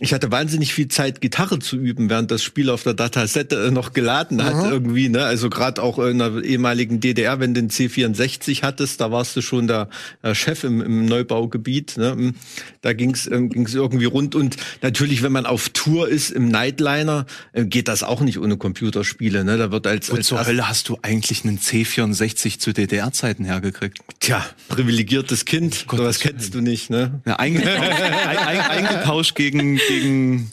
[0.02, 3.70] ich hatte wahnsinnig viel Zeit, Gitarre zu üben, während das Spiel auf der Datasette äh,
[3.70, 4.70] noch geladen hat Aha.
[4.72, 5.08] irgendwie.
[5.08, 5.24] Ne?
[5.24, 9.42] Also gerade auch in der ehemaligen DDR, wenn du den C64 hattest, da warst du
[9.42, 9.88] schon der
[10.32, 11.96] Chef im, im Neubaugebiet.
[11.98, 12.10] Ne?
[12.10, 12.34] Hm,
[12.80, 14.34] da ging's ähm, ging's irgendwie rund.
[14.34, 18.56] Und natürlich, wenn man auf Tour ist im Nightliner, äh, geht das auch nicht ohne
[18.56, 19.44] Computerspiele.
[19.44, 19.56] Ne?
[19.56, 23.98] Da wird als, Wo als zur Hölle hast du eigentlich einen C64 zu DDR-Zeiten hergekriegt?
[24.18, 25.84] Tja, privilegiertes Kind.
[25.86, 27.20] Gott, was kennst du nicht, ne?
[27.24, 28.00] Ja, eingetauscht,
[28.70, 30.50] eingetauscht gegen gegen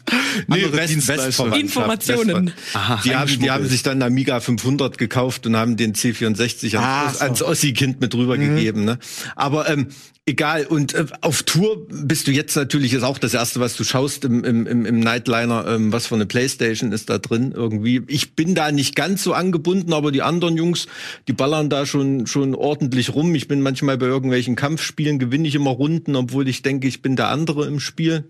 [0.48, 1.08] Nee, West.
[1.08, 1.58] Westverwandtschaft.
[1.58, 2.48] Informationen.
[2.50, 6.78] Westver- Aha, die, haben, die haben sich dann Amiga 500 gekauft und haben den C64
[6.78, 7.24] Ah, ans, so.
[7.26, 8.86] ans Ossi-Kind mit rüber gegeben.
[8.86, 9.00] Ne?
[9.36, 9.88] Aber ähm,
[10.26, 10.66] egal.
[10.68, 14.24] Und äh, auf Tour bist du jetzt natürlich, ist auch das Erste, was du schaust
[14.26, 18.04] im, im, im, im Nightliner, ähm, was für eine Playstation ist da drin irgendwie.
[18.08, 20.88] Ich bin da nicht ganz so angebunden, aber die anderen Jungs,
[21.28, 23.34] die ballern da schon, schon ordentlich rum.
[23.36, 27.16] Ich bin manchmal bei irgendwelchen Kampfspielen, gewinne ich immer Runden, obwohl ich denke, ich bin
[27.16, 28.26] der andere im Spiel.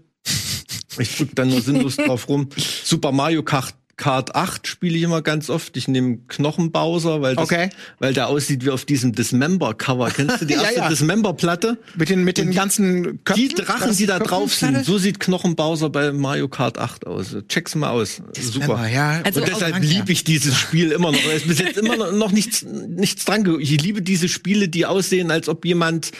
[0.98, 2.50] Ich drück dann nur sinnlos drauf rum.
[2.84, 5.76] Super Mario Kart, Kart 8 spiele ich immer ganz oft.
[5.76, 7.70] Ich nehme Knochenbowser, weil, das, Okay.
[8.00, 10.10] weil der aussieht wie auf diesem Dismember-Cover.
[10.10, 10.88] Kennst du die Ja, erste ja.
[10.90, 11.78] Dismember-Platte?
[11.98, 13.50] Mit den, mit den ganzen Köpfen.
[13.50, 17.36] Die Drachen, die da drauf sind, so sieht Knochenbowser bei Mario Kart 8 aus.
[17.50, 18.22] Check's mal aus.
[18.40, 18.88] Super.
[18.88, 19.20] Ja.
[19.26, 21.20] Also und deshalb liebe ich dieses Spiel immer noch.
[21.26, 23.46] Es ist bis jetzt immer noch, nichts, nichts dran.
[23.60, 26.12] Ich liebe diese Spiele, die aussehen, als ob jemand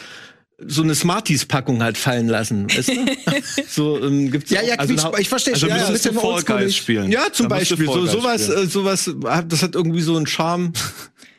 [0.66, 2.66] so eine Smarties-Packung hat fallen lassen.
[2.70, 2.94] Weißt du?
[3.68, 5.76] so ähm, gibt's Ja, auch- ja, also Quietsch, ich verstehe Also schon.
[5.76, 6.76] Ja, müsstest du bisschen Fall Guys oldschoolig.
[6.76, 7.12] spielen.
[7.12, 7.86] ja, zum Da Beispiel.
[7.86, 9.10] So, sowas, äh, sowas,
[9.48, 10.72] das hat irgendwie so einen Charme.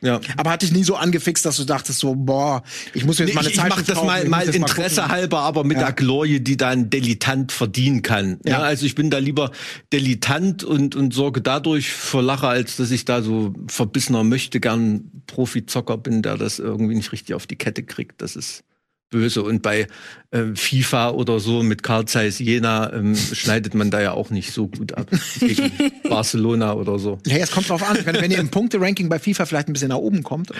[0.04, 0.20] Ja.
[0.36, 3.34] Aber hat dich nie so angefixt, dass du dachtest so, boah, ich muss jetzt Nee,
[3.34, 5.12] mal eine ich ich mache das kaufen, mal, ich mal Interesse gucken.
[5.12, 5.84] halber, aber mit Ja.
[5.84, 8.40] der Glorie, die da ein Dilettant verdienen kann.
[8.44, 8.52] Ja.
[8.54, 8.58] Ja.
[8.62, 9.52] also ich bin da lieber
[9.92, 15.04] Dilettant und, und sorge dadurch für Lacher, als dass ich da so verbissener möchte gern
[15.28, 18.20] Profizocker bin, der das irgendwie nicht richtig auf die Kette kriegt.
[18.22, 18.64] Das ist
[19.12, 19.44] böse.
[19.44, 19.86] Und bei
[20.32, 24.52] äh, FIFA oder so mit Carl Zeiss Jena ähm, schneidet man da ja auch nicht
[24.52, 25.06] so gut ab
[25.38, 25.70] gegen
[26.08, 27.18] Barcelona oder so.
[27.26, 27.98] Ja, es kommt drauf an.
[28.04, 30.50] Wenn, wenn ihr im Punkte-Ranking bei FIFA vielleicht ein bisschen nach oben kommt.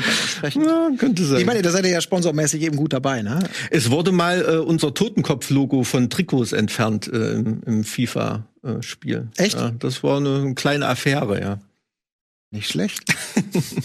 [0.43, 1.41] Ja, könnte sein.
[1.41, 3.41] Ich meine, da seid ihr ja sponsormäßig eben gut dabei, ne?
[3.71, 9.29] Es wurde mal äh, unser Totenkopf-Logo von Trikots entfernt äh, im, im FIFA-Spiel.
[9.37, 9.55] Echt?
[9.59, 11.59] Ja, das war eine kleine Affäre, ja.
[12.53, 13.03] Nicht schlecht.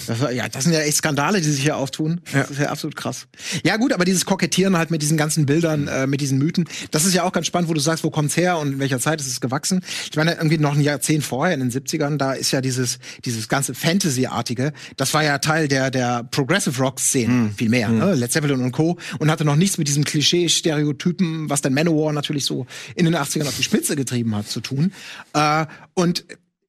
[0.08, 2.22] Das, war, ja, das sind ja echt Skandale, die sich hier auftun.
[2.32, 3.28] Das ist ja absolut krass.
[3.66, 7.04] Ja, gut, aber dieses Kokettieren halt mit diesen ganzen Bildern, äh, mit diesen Mythen, das
[7.04, 9.20] ist ja auch ganz spannend, wo du sagst, wo kommt's her und in welcher Zeit
[9.20, 9.82] ist es gewachsen.
[10.10, 13.50] Ich meine, irgendwie noch ein Jahrzehnt vorher, in den 70ern, da ist ja dieses, dieses
[13.50, 18.14] ganze Fantasy-artige, das war ja Teil der, der Progressive Rock-Szene, viel mehr, ne?
[18.14, 18.98] Led Zeppelin und Co.
[19.20, 22.66] Und hatte noch nichts mit diesem Klischee-Stereotypen, was dann Manowar natürlich so
[22.96, 24.94] in den 80ern auf die Spitze getrieben hat, zu tun.
[25.34, 26.26] Äh, und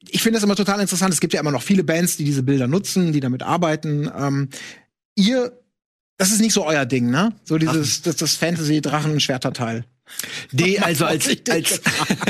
[0.07, 1.13] ich finde das immer total interessant.
[1.13, 4.11] Es gibt ja immer noch viele Bands, die diese Bilder nutzen, die damit arbeiten.
[4.17, 4.49] Ähm,
[5.15, 5.53] ihr,
[6.17, 7.35] das ist nicht so euer Ding, ne?
[7.45, 9.85] So dieses, das, das Fantasy-Drachen-Schwerter-Teil.
[10.53, 11.81] Nee, also als, als,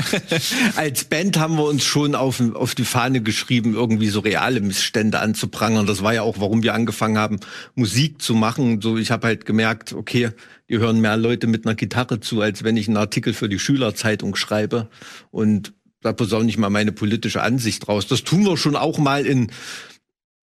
[0.76, 5.20] als Band haben wir uns schon auf, auf die Fahne geschrieben, irgendwie so reale Missstände
[5.20, 5.86] anzuprangern.
[5.86, 7.40] Das war ja auch, warum wir angefangen haben,
[7.74, 8.80] Musik zu machen.
[8.80, 10.30] So, ich habe halt gemerkt, okay,
[10.66, 13.58] ihr hören mehr Leute mit einer Gitarre zu, als wenn ich einen Artikel für die
[13.58, 14.88] Schülerzeitung schreibe.
[15.30, 18.06] Und da posaune ich mal meine politische Ansicht raus.
[18.06, 19.50] Das tun wir schon auch mal in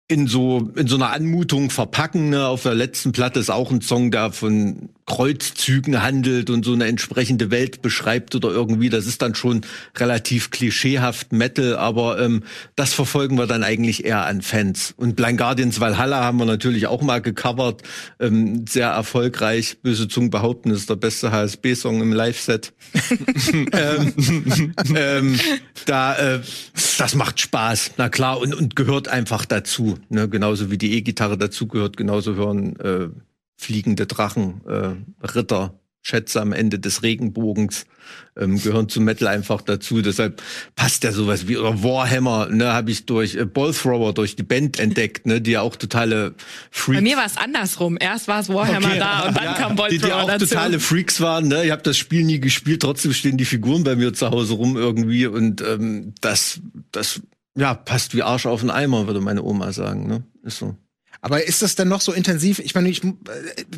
[0.09, 2.31] in so in so einer Anmutung verpacken.
[2.31, 2.47] Ne?
[2.47, 6.87] Auf der letzten Platte ist auch ein Song, der von Kreuzzügen handelt und so eine
[6.87, 8.91] entsprechende Welt beschreibt oder irgendwie.
[8.91, 9.63] Das ist dann schon
[9.97, 12.45] relativ klischeehaft Metal, aber ähm,
[12.77, 14.95] das verfolgen wir dann eigentlich eher an Fans.
[14.97, 17.83] Und Blind Guardians Valhalla haben wir natürlich auch mal gecovert,
[18.21, 19.79] ähm, sehr erfolgreich.
[19.83, 22.73] Böse Zungen behaupten, es ist der beste HSB-Song im Live-Set.
[23.73, 25.41] ähm, ähm,
[25.87, 26.41] da, äh,
[26.99, 29.99] das macht Spaß, na klar, und, und gehört einfach dazu.
[30.09, 30.29] Ne?
[30.29, 33.09] Genauso wie die E-Gitarre dazu gehört, genauso hören äh,
[33.61, 37.85] fliegende Drachen, äh, Ritter, Schätze am Ende des Regenbogens
[38.35, 40.01] ähm, gehören zu Metal einfach dazu.
[40.01, 40.41] Deshalb
[40.75, 44.81] passt ja sowas wie oder Warhammer, ne, habe ich durch äh, Ballthrower durch die Band
[44.81, 46.35] entdeckt, ne, die ja auch totale
[46.71, 47.99] Freaks Bei mir war es andersrum.
[48.01, 48.99] Erst war es Warhammer Okay.
[48.99, 50.47] da und dann Ja, kam Bolt die, die auch dazu.
[50.47, 51.49] totale Freaks waren.
[51.49, 51.65] Ne?
[51.67, 54.79] Ich habe das Spiel nie gespielt, trotzdem stehen die Figuren bei mir zu Hause rum
[54.79, 56.61] irgendwie und ähm, das,
[56.93, 57.21] das
[57.59, 60.07] ja passt wie Arsch auf den Eimer, würde meine Oma sagen.
[60.07, 60.25] Ne?
[60.45, 60.77] Ist so.
[61.23, 62.59] Aber ist das denn noch so intensiv?
[62.61, 63.11] Ich meine, ich, äh,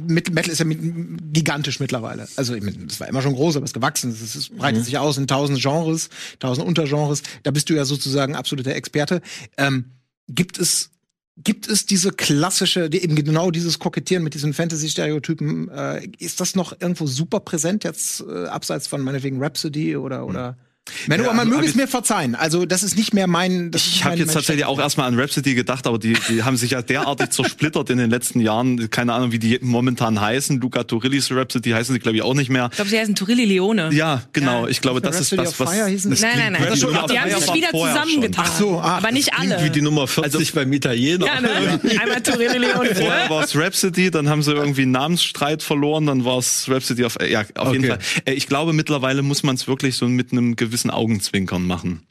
[0.09, 2.29] Metal ist ja gigantisch mittlerweile.
[2.37, 4.11] Also ich meine, es war immer schon groß, aber es ist gewachsen.
[4.13, 7.23] Es, ist, es breitet sich aus in tausend Genres, tausend Untergenres.
[7.43, 9.23] Da bist du ja sozusagen absoluter Experte.
[9.57, 9.87] Ähm,
[10.29, 10.91] gibt es
[11.39, 16.55] Gibt es diese klassische, die, eben genau dieses Kokettieren mit diesen Fantasy-Stereotypen, äh, ist das
[16.55, 20.59] noch irgendwo super präsent jetzt, äh, abseits von meinetwegen Rhapsody oder, oder
[21.07, 22.35] Menno, Ja, man möge aber es mir verzeihen.
[22.35, 23.71] Also, das ist nicht mehr mein.
[23.71, 26.57] Das ist Ich habe jetzt tatsächlich auch erstmal an Rhapsody gedacht, aber die, die haben
[26.57, 28.91] sich ja derartig zersplittert in den letzten Jahren.
[28.91, 30.61] Keine Ahnung, wie die momentan heißen.
[30.61, 32.67] Luca Turillis Rhapsody heißen sie, glaube ich, auch nicht mehr.
[32.73, 33.91] Ich glaube, sie heißen Turilli Leone.
[33.93, 34.65] Ja, genau.
[34.65, 34.69] Ja.
[34.71, 35.71] Ich glaube, das ist Rhapsody das, of was.
[35.73, 36.27] Fire hießen das die?
[36.27, 36.63] Nein, nein, nein.
[36.65, 38.45] Das ist schon- Rhapsody Die haben sich wieder zusammengetan.
[38.49, 39.65] Ach so, ah, aber nicht Klingt alle.
[39.65, 41.27] wie die Nummer 40 beim Italiener.
[41.27, 41.81] ja, ne?
[42.01, 42.93] Einmal Turilli Leone.
[42.97, 47.05] Vorher war es Rhapsody, dann haben sie irgendwie einen Namensstreit verloren, dann war es Rhapsody
[47.05, 47.99] of, ja, auf jeden Okay.
[48.01, 48.23] Fall.
[48.25, 52.07] Äh, Ich glaube, mittlerweile muss man es wirklich so mit einem gewissen Augenzwinkern machen.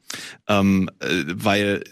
[0.48, 1.84] Ähm, äh, weil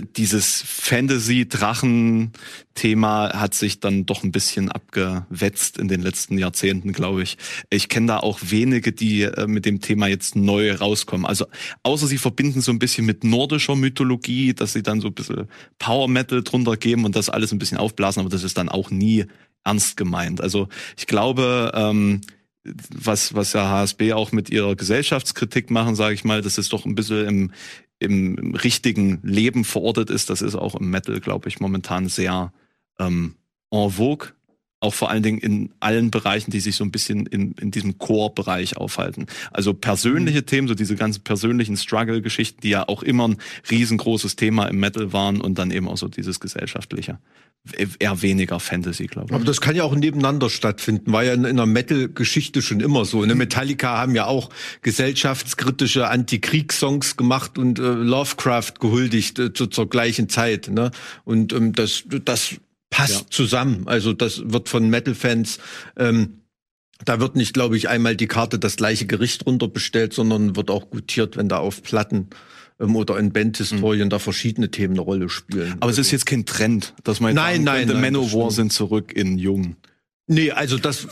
[0.00, 7.36] dieses Fantasy-Drachen-Thema hat sich dann doch ein bisschen abgewetzt in den letzten Jahrzehnten, glaube ich.
[7.70, 11.24] Ich kenne da auch wenige, die äh, mit dem Thema jetzt neu rauskommen.
[11.26, 11.46] Also
[11.82, 15.48] außer sie verbinden so ein bisschen mit nordischer Mythologie, dass sie dann so ein bisschen
[15.78, 18.90] Power Metal drunter geben und das alles ein bisschen aufblasen, aber das ist dann auch
[18.90, 19.26] nie
[19.64, 20.40] ernst gemeint.
[20.40, 22.20] Also ich glaube, ähm,
[22.64, 26.86] was, was ja HSB auch mit ihrer Gesellschaftskritik machen, sage ich mal, das ist doch
[26.86, 27.52] ein bisschen im,
[27.98, 32.52] im, im richtigen Leben verortet ist, das ist auch im Metal, glaube ich, momentan sehr
[32.98, 33.34] ähm,
[33.70, 34.28] en vogue.
[34.84, 37.96] Auch vor allen Dingen in allen Bereichen, die sich so ein bisschen in, in diesem
[37.96, 39.26] Core-Bereich aufhalten.
[39.50, 40.46] Also persönliche mhm.
[40.46, 43.38] Themen, so diese ganzen persönlichen Struggle-Geschichten, die ja auch immer ein
[43.70, 47.18] riesengroßes Thema im Metal waren und dann eben auch so dieses gesellschaftliche
[47.98, 49.34] eher weniger Fantasy, glaube ich.
[49.34, 51.12] Aber das kann ja auch nebeneinander stattfinden.
[51.12, 53.24] War ja in, in der Metal-Geschichte schon immer so.
[53.24, 53.34] Ne?
[53.34, 54.50] Metallica haben ja auch
[54.82, 60.68] gesellschaftskritische Anti-Kriegssongs gemacht und äh, Lovecraft gehuldigt äh, zu, zur gleichen Zeit.
[60.68, 60.90] Ne?
[61.24, 62.56] Und ähm, das, das
[62.94, 63.26] passt ja.
[63.30, 63.82] zusammen.
[63.86, 65.58] Also das wird von Metal-Fans
[65.96, 66.40] ähm,
[67.04, 70.90] da wird nicht, glaube ich, einmal die Karte das gleiche Gericht runterbestellt, sondern wird auch
[70.90, 72.28] gutiert, wenn da auf Platten
[72.80, 74.10] ähm, oder in Bandhistorien mhm.
[74.10, 75.76] da verschiedene Themen eine Rolle spielen.
[75.80, 78.72] Aber es ist jetzt kein Trend, dass man jetzt nein, sagen nein, nein, Manowar sind
[78.72, 79.76] zurück in Jung.
[80.26, 81.06] Nee, also das,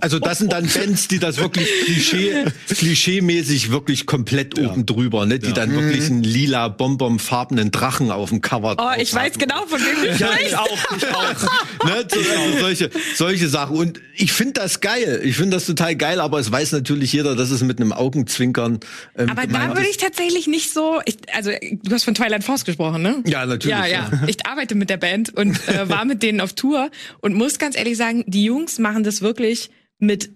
[0.00, 4.68] also das sind dann Bands, die das wirklich Klischee, klischeemäßig wirklich komplett ja.
[4.68, 5.38] oben drüber, ne?
[5.38, 5.52] Die ja.
[5.52, 10.02] dann wirklich einen lila bonbonfarbenen Drachen auf dem Cover Oh, ich weiß genau, von wem
[10.02, 11.86] du ja, ich auch, ich auch.
[11.86, 12.06] ne?
[12.08, 13.76] So, also solche, solche Sachen.
[13.76, 15.20] Und ich finde das geil.
[15.22, 18.80] Ich finde das total geil, aber es weiß natürlich jeder, dass es mit einem Augenzwinkern.
[19.16, 22.64] Ähm, aber da würde ich tatsächlich nicht so, ich, also du hast von Twilight Force
[22.64, 23.22] gesprochen, ne?
[23.26, 23.76] Ja, natürlich.
[23.76, 24.10] Ja, ja.
[24.26, 27.76] Ich arbeite mit der Band und äh, war mit denen auf Tour und muss ganz
[27.76, 30.30] ehrlich sagen, die Jungs machen das wirklich mit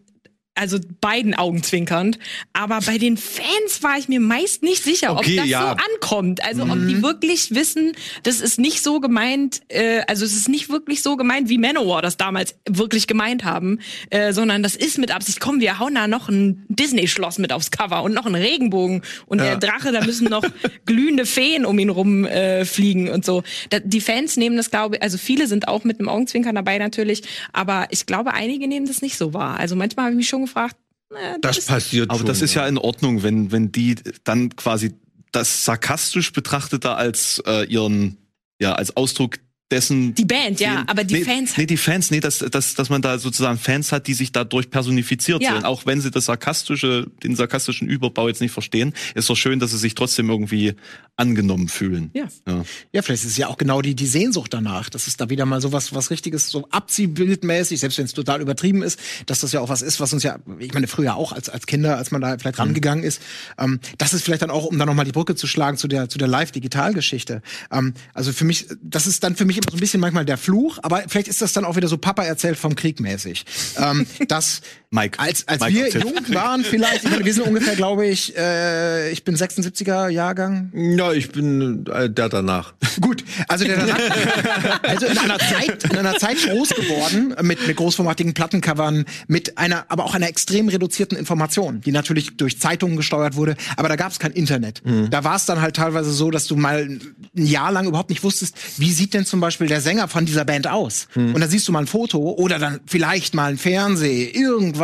[0.54, 2.18] also beiden Augen zwinkernd.
[2.52, 5.60] Aber bei den Fans war ich mir meist nicht sicher, okay, ob das ja.
[5.60, 6.44] so ankommt.
[6.44, 6.70] Also mhm.
[6.70, 7.02] ob die mhm.
[7.02, 7.92] wirklich wissen,
[8.22, 12.02] das ist nicht so gemeint, äh, also es ist nicht wirklich so gemeint, wie Manowar
[12.02, 13.78] das damals wirklich gemeint haben,
[14.10, 17.70] äh, sondern das ist mit Absicht, komm, wir hauen da noch ein Disney-Schloss mit aufs
[17.70, 19.56] Cover und noch einen Regenbogen und ja.
[19.56, 20.44] der Drache, da müssen noch
[20.84, 23.42] glühende Feen um ihn rum äh, fliegen und so.
[23.70, 26.76] Da, die Fans nehmen das, glaube ich, also viele sind auch mit einem Augenzwinkern dabei
[26.76, 27.22] natürlich,
[27.54, 29.58] aber ich glaube, einige nehmen das nicht so wahr.
[29.58, 30.76] Also manchmal habe ich mich schon gefragt,
[31.10, 32.62] naja, das, das passiert Aber schon, das ist ja.
[32.62, 34.94] ja in Ordnung, wenn, wenn die dann quasi
[35.30, 38.18] das sarkastisch betrachtete als äh, ihren,
[38.60, 39.38] ja, als Ausdruck
[39.72, 40.14] dessen.
[40.14, 41.56] Die Band, ja, den, aber die nee, Fans.
[41.56, 44.70] Nee, die Fans, nee, dass, dass, dass man da sozusagen Fans hat, die sich dadurch
[44.70, 45.54] personifiziert ja.
[45.54, 45.64] sehen.
[45.64, 49.72] Auch wenn sie das sarkastische, den sarkastischen Überbau jetzt nicht verstehen, ist doch schön, dass
[49.72, 50.74] sie sich trotzdem irgendwie
[51.16, 52.10] angenommen fühlen.
[52.14, 52.26] Ja.
[52.46, 54.88] Ja, ja vielleicht ist es ja auch genau die, die Sehnsucht danach.
[54.88, 58.40] Das ist da wieder mal so was, was richtiges, so abziehbildmäßig, selbst wenn es total
[58.40, 61.32] übertrieben ist, dass das ja auch was ist, was uns ja, ich meine, früher auch
[61.32, 62.64] als, als Kinder, als man da vielleicht mhm.
[62.64, 63.20] rangegangen ist.
[63.58, 66.08] Ähm, das ist vielleicht dann auch, um da nochmal die Brücke zu schlagen zu der,
[66.08, 67.42] zu der Live-Digital-Geschichte.
[67.70, 70.38] Ähm, also für mich, das ist dann für mich immer so ein bisschen manchmal der
[70.38, 73.44] Fluch, aber vielleicht ist das dann auch wieder so Papa erzählt vom Krieg mäßig.
[73.76, 74.62] ähm, dass
[74.94, 78.36] Mike, als, als Mike wir jung waren, vielleicht, ich meine, wir sind ungefähr, glaube ich,
[78.36, 80.70] äh, ich bin 76er Jahrgang.
[80.74, 82.74] Ja, ich bin äh, der danach.
[83.00, 87.74] Gut, also der danach, also in einer Zeit, in einer Zeit groß geworden, mit, mit
[87.74, 93.34] großformatigen Plattencovern, mit einer, aber auch einer extrem reduzierten Information, die natürlich durch Zeitungen gesteuert
[93.34, 94.84] wurde, aber da gab es kein Internet.
[94.84, 95.08] Mhm.
[95.08, 97.14] Da war es dann halt teilweise so, dass du mal ein
[97.46, 100.66] Jahr lang überhaupt nicht wusstest, wie sieht denn zum Beispiel der Sänger von dieser Band
[100.66, 101.08] aus?
[101.14, 101.34] Mhm.
[101.34, 104.81] Und dann siehst du mal ein Foto oder dann vielleicht mal ein Fernseh, irgendwas,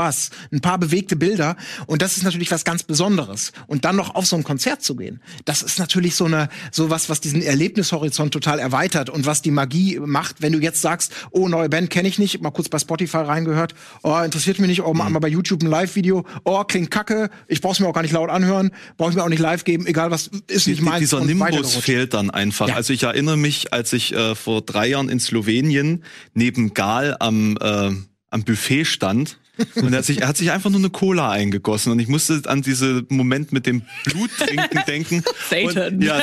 [0.52, 1.56] ein paar bewegte Bilder.
[1.86, 3.52] Und das ist natürlich was ganz Besonderes.
[3.66, 6.90] Und dann noch auf so ein Konzert zu gehen, das ist natürlich so eine, so
[6.90, 11.12] was, was diesen Erlebnishorizont total erweitert und was die Magie macht, wenn du jetzt sagst,
[11.30, 14.82] oh, neue Band kenne ich nicht, mal kurz bei Spotify reingehört, oh, interessiert mich nicht,
[14.82, 15.12] oh, mhm.
[15.12, 18.30] mal bei YouTube ein Live-Video, oh, klingt kacke, ich brauch's mir auch gar nicht laut
[18.30, 21.00] anhören, brauche ich mir auch nicht live geben, egal was, ist nicht meins.
[21.00, 22.68] Dieser Nimbus fehlt dann einfach.
[22.68, 22.74] Ja.
[22.76, 27.56] Also ich erinnere mich, als ich äh, vor drei Jahren in Slowenien neben Gal am,
[27.60, 27.90] äh,
[28.30, 29.38] am Buffet stand.
[29.76, 32.42] Und er hat, sich, er hat sich einfach nur eine Cola eingegossen und ich musste
[32.46, 35.24] an diesen Moment mit dem Bluttrinken denken.
[35.50, 35.94] Satan.
[35.94, 36.20] Und, ja,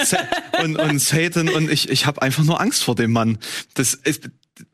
[0.64, 3.38] und, und Satan und ich, ich habe einfach nur Angst vor dem Mann.
[3.74, 4.30] Das ist,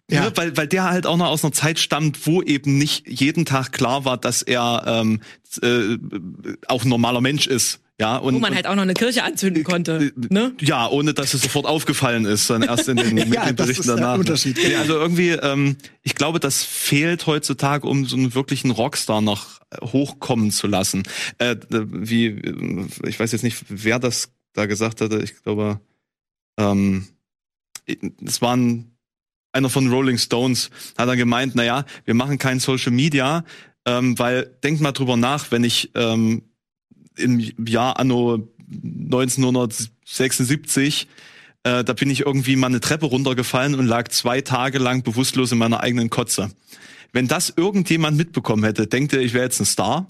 [0.09, 0.25] ja.
[0.25, 3.45] Ne, weil, weil der halt auch noch aus einer Zeit stammt, wo eben nicht jeden
[3.45, 5.21] Tag klar war, dass er ähm,
[5.61, 5.97] äh,
[6.67, 7.79] auch ein normaler Mensch ist.
[8.01, 10.11] Ja, und, Wo man halt auch noch eine Kirche anzünden konnte.
[10.15, 10.53] Ne?
[10.59, 14.17] Ja, ohne dass es sofort aufgefallen ist, dann erst in den, ja, den Berichten danach.
[14.17, 14.57] Unterschied.
[14.57, 19.59] Ja, also irgendwie, ähm, ich glaube, das fehlt heutzutage, um so einen wirklichen Rockstar noch
[19.83, 21.03] hochkommen zu lassen.
[21.37, 22.29] Äh, wie,
[23.05, 25.21] ich weiß jetzt nicht, wer das da gesagt hatte.
[25.21, 25.79] Ich glaube,
[26.57, 27.07] ähm,
[27.85, 28.97] es waren
[29.51, 33.45] einer von Rolling Stones, hat er gemeint, na ja, wir machen kein Social Media,
[33.85, 36.41] ähm, weil denkt mal drüber nach, wenn ich ähm,
[37.17, 41.07] im Jahr anno 1976
[41.63, 45.51] Äh, da bin ich irgendwie mal eine Treppe runtergefallen und lag zwei Tage lang bewusstlos
[45.51, 46.49] in meiner eigenen Kotze.
[47.13, 50.07] Wenn das irgendjemand mitbekommen hätte, denkt er, ich wäre jetzt ein Star.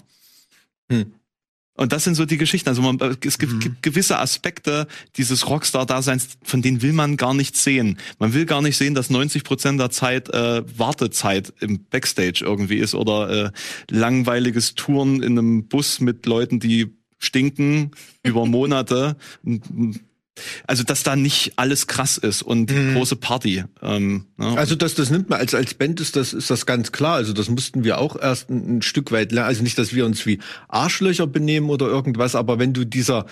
[0.90, 1.12] Hm.
[1.74, 2.68] Und das sind so die Geschichten.
[2.68, 3.76] Also man, es gibt mhm.
[3.80, 7.98] gewisse Aspekte dieses Rockstar-Daseins, von denen will man gar nicht sehen.
[8.18, 12.76] Man will gar nicht sehen, dass 90 Prozent der Zeit äh, Wartezeit im Backstage irgendwie
[12.76, 13.50] ist oder äh,
[13.90, 17.92] langweiliges Touren in einem Bus mit Leuten, die stinken
[18.22, 19.16] über Monate
[20.66, 22.94] also dass da nicht alles krass ist und mhm.
[22.94, 23.64] große Party.
[23.82, 24.54] Ähm, ja.
[24.54, 27.14] Also das, das nimmt man als als Band ist das ist das ganz klar.
[27.14, 29.48] Also das mussten wir auch erst ein, ein Stück weit lernen.
[29.48, 33.26] Also nicht, dass wir uns wie Arschlöcher benehmen oder irgendwas, aber wenn du dieser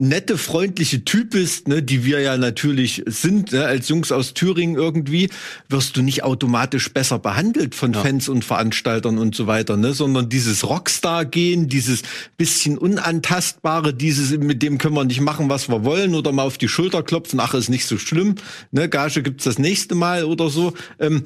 [0.00, 4.76] nette, freundliche Typ bist, ne, die wir ja natürlich sind, ne, als Jungs aus Thüringen
[4.76, 5.28] irgendwie,
[5.68, 8.00] wirst du nicht automatisch besser behandelt von ja.
[8.00, 12.02] Fans und Veranstaltern und so weiter, ne, sondern dieses Rockstar-Gehen, dieses
[12.38, 16.56] bisschen unantastbare, dieses, mit dem können wir nicht machen, was wir wollen oder mal auf
[16.56, 18.36] die Schulter klopfen, ach, ist nicht so schlimm,
[18.72, 21.24] ne, Gage gibt's das nächste Mal oder so, ähm,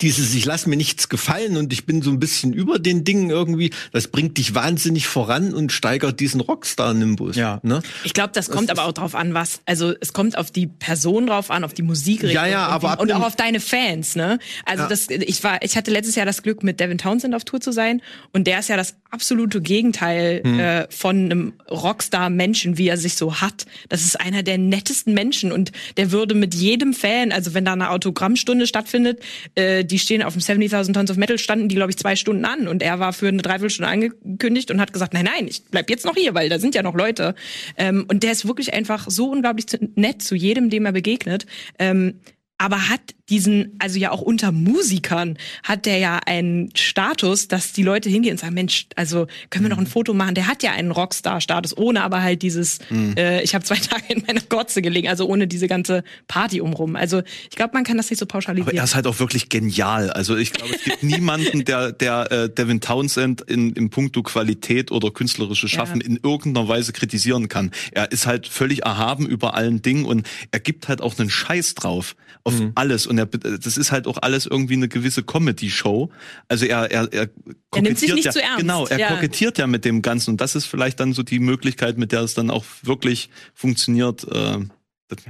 [0.00, 3.30] dieses ich lasse mir nichts gefallen und ich bin so ein bisschen über den Dingen
[3.30, 7.36] irgendwie, das bringt dich wahnsinnig voran und steigert diesen Rockstar-Nimbus.
[7.36, 7.60] Ja.
[7.62, 7.82] Ne?
[8.04, 10.66] Ich glaube, das kommt das aber auch drauf an, was, also es kommt auf die
[10.66, 14.16] Person drauf an, auf die Musikrichtung ja, ja, aber und, und auch auf deine Fans,
[14.16, 14.38] ne?
[14.64, 14.88] Also ja.
[14.88, 17.72] das, ich war, ich hatte letztes Jahr das Glück, mit Devin Townsend auf Tour zu
[17.72, 20.60] sein und der ist ja das absolute Gegenteil hm.
[20.60, 23.66] äh, von einem Rockstar-Menschen, wie er sich so hat.
[23.88, 27.72] Das ist einer der nettesten Menschen und der würde mit jedem Fan, also wenn da
[27.72, 29.20] eine Autogrammstunde stattfindet,
[29.54, 32.44] äh, die stehen auf dem 70.000 Tons of Metal, standen die, glaube ich, zwei Stunden
[32.44, 32.68] an.
[32.68, 36.04] Und er war für eine Dreiviertelstunde angekündigt und hat gesagt, nein, nein, ich bleib jetzt
[36.04, 37.34] noch hier, weil da sind ja noch Leute.
[37.76, 41.46] Ähm, und der ist wirklich einfach so unglaublich nett zu jedem, dem er begegnet.
[41.78, 42.20] Ähm,
[42.58, 43.00] aber hat
[43.30, 48.32] diesen, also ja auch unter Musikern hat der ja einen Status, dass die Leute hingehen
[48.32, 49.90] und sagen, Mensch, also können wir noch ein mhm.
[49.90, 50.34] Foto machen?
[50.34, 53.14] Der hat ja einen Rockstar-Status, ohne aber halt dieses, mhm.
[53.16, 56.96] äh, ich habe zwei Tage in meiner Gotze gelegen, also ohne diese ganze Party umrum.
[56.96, 58.68] Also ich glaube, man kann das nicht so pauschalisieren.
[58.68, 60.10] Aber er ist halt auch wirklich genial.
[60.10, 64.90] Also ich glaube, es gibt niemanden, der, der äh, Devin Townsend in, in puncto Qualität
[64.90, 66.06] oder künstlerische Schaffen ja.
[66.06, 67.70] in irgendeiner Weise kritisieren kann.
[67.92, 71.74] Er ist halt völlig erhaben über allen Dingen und er gibt halt auch einen Scheiß
[71.74, 72.72] drauf auf mhm.
[72.74, 73.06] alles.
[73.06, 76.10] Und er, das ist halt auch alles irgendwie eine gewisse Comedy-Show.
[76.48, 77.28] Also er, er, er
[77.72, 78.58] er nimmt sich nicht ja, zu ernst.
[78.58, 79.08] Genau, er ja.
[79.08, 80.30] kokettiert ja mit dem Ganzen.
[80.30, 84.26] Und das ist vielleicht dann so die Möglichkeit, mit der es dann auch wirklich funktioniert.
[84.30, 84.58] Äh,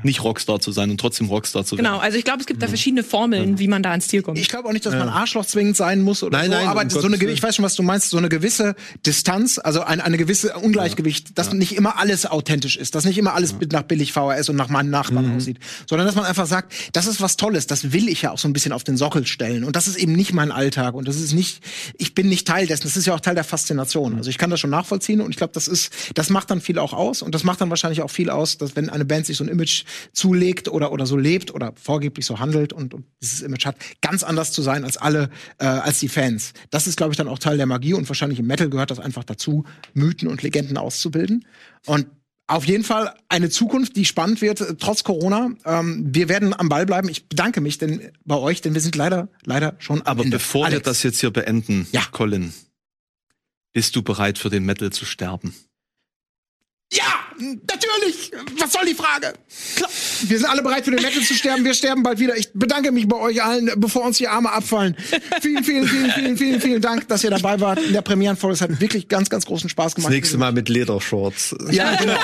[0.02, 1.84] nicht Rockstar zu sein und trotzdem Rockstar zu werden.
[1.84, 4.38] Genau, also ich glaube, es gibt da verschiedene Formeln, wie man da ans Ziel kommt.
[4.38, 6.82] Ich glaube auch nicht, dass man Arschloch zwingend sein muss oder nein, so, nein, aber
[6.82, 8.74] um so eine, ich weiß schon, was du meinst, so eine gewisse
[9.06, 11.54] Distanz, also ein, eine gewisse Ungleichgewicht, dass ja.
[11.54, 13.66] nicht immer alles authentisch ist, dass nicht immer alles ja.
[13.72, 15.36] nach billig VHS und nach meinen Nachbarn mhm.
[15.36, 15.58] aussieht,
[15.88, 18.48] sondern dass man einfach sagt, das ist was Tolles, das will ich ja auch so
[18.48, 21.16] ein bisschen auf den Sockel stellen und das ist eben nicht mein Alltag und das
[21.16, 21.62] ist nicht,
[21.98, 24.16] ich bin nicht Teil dessen, das ist ja auch Teil der Faszination.
[24.16, 26.78] Also ich kann das schon nachvollziehen und ich glaube, das ist, das macht dann viel
[26.78, 29.36] auch aus und das macht dann wahrscheinlich auch viel aus, dass wenn eine Band sich
[29.36, 29.69] so ein Image
[30.12, 33.76] zulegt, pflegt oder, oder so lebt oder vorgeblich so handelt und, und dieses Image hat,
[34.00, 36.52] ganz anders zu sein als alle, äh, als die Fans.
[36.70, 38.98] Das ist, glaube ich, dann auch Teil der Magie und wahrscheinlich im Metal gehört das
[38.98, 39.64] einfach dazu,
[39.94, 41.46] Mythen und Legenden auszubilden.
[41.86, 42.06] Und
[42.46, 45.50] auf jeden Fall eine Zukunft, die spannend wird, äh, trotz Corona.
[45.64, 47.08] Ähm, wir werden am Ball bleiben.
[47.08, 50.36] Ich bedanke mich denn bei euch, denn wir sind leider, leider schon am Aber Ende.
[50.36, 50.80] bevor Alex.
[50.80, 52.02] wir das jetzt hier beenden, ja.
[52.10, 52.52] Colin,
[53.72, 55.54] bist du bereit für den Metal zu sterben?
[56.92, 57.04] Ja,
[57.40, 58.32] natürlich.
[58.58, 59.32] Was soll die Frage?
[59.76, 59.90] Klar.
[60.22, 61.64] Wir sind alle bereit für den Metal zu sterben.
[61.64, 62.36] Wir sterben bald wieder.
[62.36, 64.96] Ich bedanke mich bei euch allen, bevor uns die Arme abfallen.
[65.40, 68.54] Vielen, vielen, vielen, vielen, vielen, vielen Dank, dass ihr dabei wart in der Premierenfolge.
[68.54, 70.10] Es hat wirklich ganz, ganz großen Spaß gemacht.
[70.10, 71.54] Das nächste Mal mit Ledershorts.
[71.70, 72.18] Ja, genau.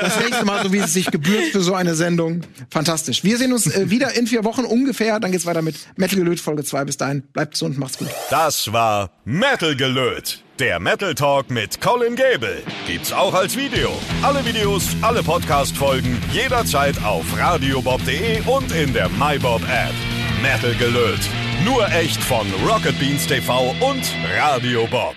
[0.00, 2.42] Das nächste Mal, so wie es sich gebührt für so eine Sendung.
[2.70, 3.24] Fantastisch.
[3.24, 5.20] Wir sehen uns äh, wieder in vier Wochen ungefähr.
[5.20, 6.84] Dann geht's weiter mit Metal Gelöt Folge 2.
[6.84, 7.22] Bis dahin.
[7.32, 8.08] Bleibt gesund, macht's gut.
[8.30, 10.42] Das war Metal Gelöt.
[10.58, 13.90] Der Metal Talk mit Colin Gable gibt's auch als Video.
[14.24, 19.94] Alle Videos, alle Podcast-Folgen jederzeit auf radiobob.de und in der MyBob App.
[20.42, 21.20] Metal gelöt.
[21.64, 24.02] Nur echt von Rocket Beans TV und
[24.36, 25.14] Radio Bob.